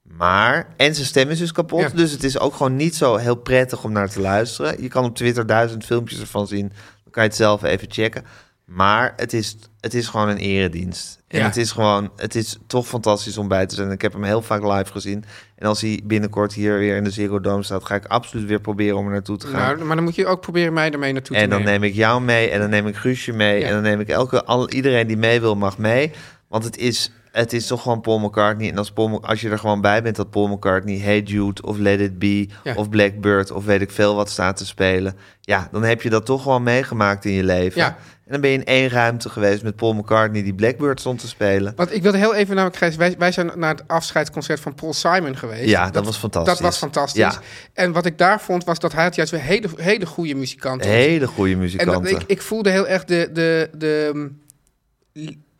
[0.01, 1.81] Maar, en zijn stem is dus kapot.
[1.81, 1.89] Ja.
[1.89, 4.81] Dus het is ook gewoon niet zo heel prettig om naar te luisteren.
[4.81, 6.67] Je kan op Twitter duizend filmpjes ervan zien.
[7.03, 8.25] Dan kan je het zelf even checken.
[8.73, 11.19] Maar het is, het is gewoon een eredienst.
[11.27, 11.45] En Ja.
[11.45, 13.91] het is gewoon, het is toch fantastisch om bij te zijn.
[13.91, 15.23] Ik heb hem heel vaak live gezien.
[15.55, 18.59] En als hij binnenkort hier weer in de Ziggo Dome staat, ga ik absoluut weer
[18.61, 19.75] proberen om er naartoe te gaan.
[19.75, 21.79] nou, maar dan moet je ook proberen mij ermee naartoe en te dan nemen.
[21.79, 23.59] neem ik jou mee en dan neem ik Guusje mee.
[23.59, 23.67] Ja.
[23.67, 26.11] En dan neem ik elke, al, iedereen die mee wil, mag mee.
[26.47, 28.69] Want het is, het is toch gewoon Paul McCartney.
[28.69, 31.77] En als, Paul, als je er gewoon bij bent dat Paul McCartney Hey Jude of
[31.77, 32.73] Let It Be Ja.
[32.75, 35.15] of Blackbird of weet ik veel wat staat te spelen.
[35.41, 37.81] Ja, dan heb je dat toch gewoon meegemaakt in je leven.
[37.81, 37.97] Ja.
[38.25, 41.27] En dan ben je in één ruimte geweest met Paul McCartney die Blackbird stond te
[41.27, 41.73] spelen.
[41.75, 44.93] Want ik wilde heel even namelijk, Gijs, wij, wij zijn naar het afscheidsconcert van Paul
[44.93, 45.69] Simon geweest.
[45.69, 46.53] Ja, dat, was fantastisch.
[46.53, 47.21] Dat was fantastisch.
[47.21, 47.33] Ja,
[47.73, 50.89] En wat ik daar vond, was dat hij had juist weer hele, hele goede muzikanten.
[50.89, 52.13] hele goede en muzikanten.
[52.13, 54.39] dat, ik, ik voelde heel erg de, de, de, mm,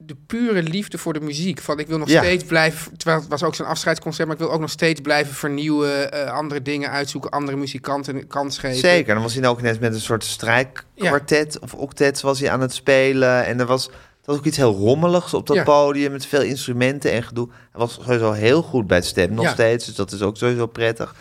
[0.06, 1.62] de pure liefde voor de muziek.
[1.62, 2.22] Van ik wil nog Ja.
[2.22, 2.98] steeds blijven.
[2.98, 6.32] Terwijl het was ook zo'n afscheidsconcert, maar ik wil ook nog steeds blijven vernieuwen, eh,
[6.32, 8.78] andere dingen uitzoeken, andere muzikanten een kans geven.
[8.80, 12.62] Zeker, dan was hij ook net met een soort strijkkwartet of octet was hij aan
[12.62, 13.46] het spelen.
[13.46, 13.90] En er was,
[14.26, 15.64] was ook iets heel rommeligs op dat Ja.
[15.64, 17.48] podium met veel instrumenten en gedoe.
[17.50, 20.66] Hij was sowieso heel goed bij het stem nog steeds, dus dat is ook sowieso
[20.68, 21.14] prettig.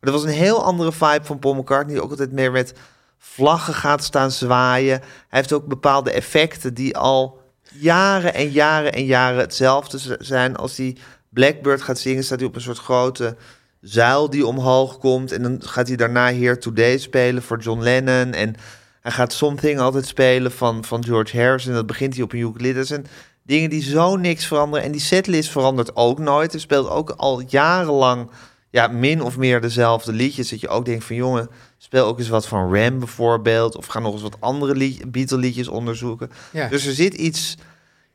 [0.00, 2.72] Maar er was een heel andere vibe van Paul McCartney, die ook altijd meer met
[3.18, 4.98] vlaggen gaat staan zwaaien.
[5.00, 7.40] Hij heeft ook bepaalde effecten die al
[7.72, 10.56] jaren en jaren en jaren hetzelfde zijn.
[10.56, 10.96] Als hij
[11.28, 13.36] Blackbird gaat zingen, staat hij op een soort grote
[13.80, 15.32] zuil die omhoog komt.
[15.32, 18.32] En dan gaat hij daarna Here Today spelen voor John Lennon.
[18.32, 18.54] En
[19.00, 21.72] hij gaat Something altijd spelen van, van George Harrison.
[21.74, 22.74] Dat begint hij op een ukulele.
[22.74, 23.06] Dat zijn
[23.42, 24.84] dingen die zo niks veranderen.
[24.84, 26.50] En die setlist verandert ook nooit.
[26.50, 28.30] Hij speelt ook al jarenlang
[28.70, 30.48] ja, min of meer dezelfde liedjes.
[30.50, 31.48] Dat je ook denkt van jongen,
[31.78, 33.76] speel ook eens wat van Ram bijvoorbeeld.
[33.76, 36.30] Of ga nog eens wat andere lied- Beatle-liedjes onderzoeken.
[36.50, 36.68] Ja.
[36.68, 37.56] Dus er zit iets,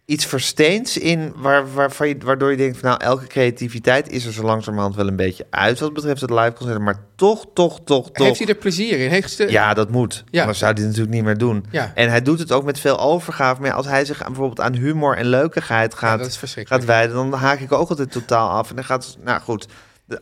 [0.06, 4.34] iets versteends in waar, waarvan je, waardoor je denkt van nou, elke creativiteit is er
[4.34, 6.80] zo langzamerhand wel een beetje uit wat betreft het live concert.
[6.80, 8.26] Maar toch, toch, toch, toch.
[8.26, 9.10] Heeft hij er plezier in?
[9.10, 10.24] Heeft Ja, dat moet.
[10.32, 10.40] Ja.
[10.42, 11.66] Anders zou hij natuurlijk niet meer doen.
[11.72, 11.92] Ja.
[11.96, 13.62] En hij doet het ook met veel overgave.
[13.62, 17.60] Maar als hij zich aan, bijvoorbeeld aan humor en leukigheid gaat, gaat wijden, dan haak
[17.60, 18.70] ik ook altijd totaal af.
[18.70, 19.68] En dan gaat, nou goed,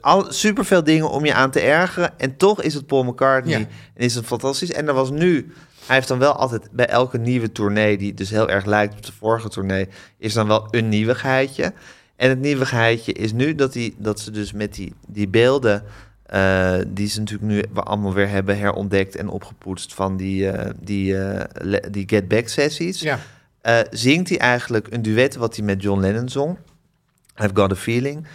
[0.01, 2.19] al, superveel dingen om je aan te ergeren.
[2.19, 3.65] En toch is het Paul McCartney Ja.
[3.93, 4.71] en is het fantastisch.
[4.71, 5.53] En er was nu,
[5.85, 9.05] hij heeft dan wel altijd bij elke nieuwe tournee, die dus heel erg lijkt op
[9.05, 11.73] de vorige tournee, is dan wel een nieuwigheidje.
[12.15, 15.83] En het nieuwigheidje is nu dat, die, dat ze dus met die, die beelden,
[16.25, 20.69] eh, die ze natuurlijk nu we allemaal weer hebben herontdekt en opgepoetst van die, eh,
[20.79, 23.19] die, eh, le- die Get Back sessies, Ja.
[23.91, 26.57] zingt hij eigenlijk een duet wat hij met John Lennon zong.
[27.41, 28.25] I've Got a Feeling.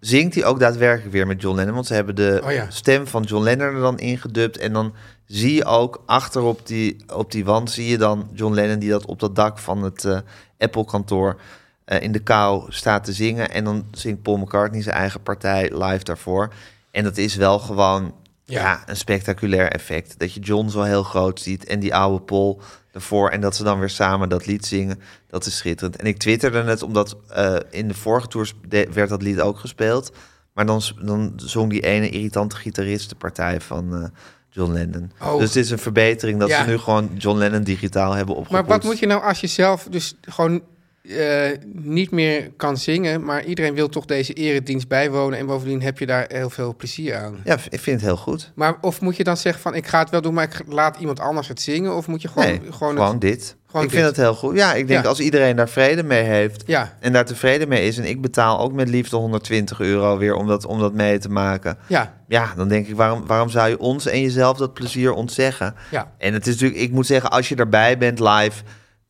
[0.00, 1.74] Zingt hij ook daadwerkelijk weer met John Lennon.
[1.74, 2.66] Want ze hebben de Oh ja.
[2.70, 4.58] stem van John Lennon er dan ingedubt.
[4.58, 4.94] En dan
[5.26, 7.70] zie je ook achter op die, op die wand...
[7.70, 10.18] zie je dan John Lennon die dat op dat dak van het eh,
[10.58, 11.40] Apple-kantoor...
[11.84, 13.50] eh, in de kou staat te zingen.
[13.50, 16.52] En dan zingt Paul McCartney zijn eigen partij live daarvoor.
[16.90, 18.14] En dat is wel gewoon
[18.48, 18.60] Ja.
[18.62, 18.82] ja.
[18.86, 20.18] een spectaculair effect.
[20.18, 22.60] Dat je John zo heel groot ziet en die oude Paul
[22.92, 23.30] ervoor.
[23.30, 25.00] En dat ze dan weer samen dat lied zingen.
[25.26, 25.96] Dat is schitterend.
[25.96, 28.54] En ik twitterde het omdat eh, in de vorige tours
[28.92, 30.12] werd dat lied ook gespeeld.
[30.52, 34.04] Maar dan, dan zong die ene irritante gitarist de partij van eh,
[34.50, 35.12] John Lennon.
[35.22, 35.38] Oh.
[35.38, 36.62] Dus het is een verbetering dat Ja.
[36.64, 38.70] ze nu gewoon John Lennon digitaal hebben Maar opgepoetst.
[38.70, 40.62] wat moet je nou als je zelf dus gewoon
[41.08, 45.98] eh, niet meer kan zingen, maar iedereen wil toch deze eredienst bijwonen en bovendien heb
[45.98, 47.36] je daar heel veel plezier aan.
[47.44, 48.52] Ja, ik vind het heel goed.
[48.54, 50.96] Maar of moet je dan zeggen van ik ga het wel doen, maar ik laat
[51.00, 51.96] iemand anders het zingen?
[51.96, 53.56] Of moet je gewoon, nee, gewoon, gewoon, het- dit.
[53.66, 54.56] gewoon ik vind het heel goed.
[54.56, 55.08] Ja, ik denk Ja.
[55.08, 56.62] als iedereen daar vrede mee heeft...
[56.66, 57.98] Ja, en daar tevreden mee is...
[57.98, 61.28] en ik betaal ook met liefde 120 euro weer om dat, om dat mee te
[61.28, 61.78] maken...
[61.86, 65.74] ja, Ja, dan denk ik, waarom, waarom zou je ons en jezelf dat plezier ontzeggen?
[65.90, 66.12] ja.
[66.18, 68.62] En het is natuurlijk, ik moet zeggen, als je erbij bent live,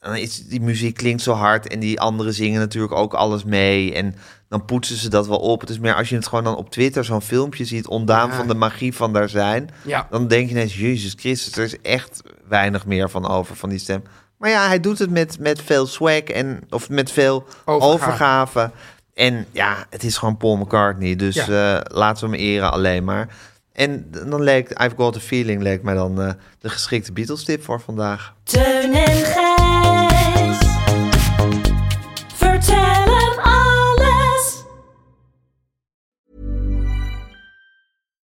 [0.08, 3.94] dan is die muziek klinkt zo hard en die anderen zingen natuurlijk ook alles mee
[3.94, 4.14] en
[4.48, 5.60] dan poetsen ze dat wel op.
[5.60, 8.34] Het is meer als je het gewoon dan op Twitter zo'n filmpje ziet, ontdaan Ja.
[8.36, 10.06] van de magie van daar zijn, Ja.
[10.10, 13.78] dan denk je ineens, Jezus Christus, er is echt weinig meer van over van die
[13.78, 14.02] stem.
[14.38, 17.92] Maar ja, hij doet het met, met veel swag en of met veel Overgave.
[18.04, 18.70] overgave.
[19.14, 21.16] En ja, het is gewoon Paul McCartney.
[21.16, 21.76] Dus Ja.
[21.76, 23.28] eh, laten we hem eren alleen maar.
[23.72, 27.64] En dan leek I've Got a Feeling leek mij dan eh, de geschikte Beatles tip
[27.64, 28.34] voor vandaag.
[28.42, 29.57] Teun en Gijs.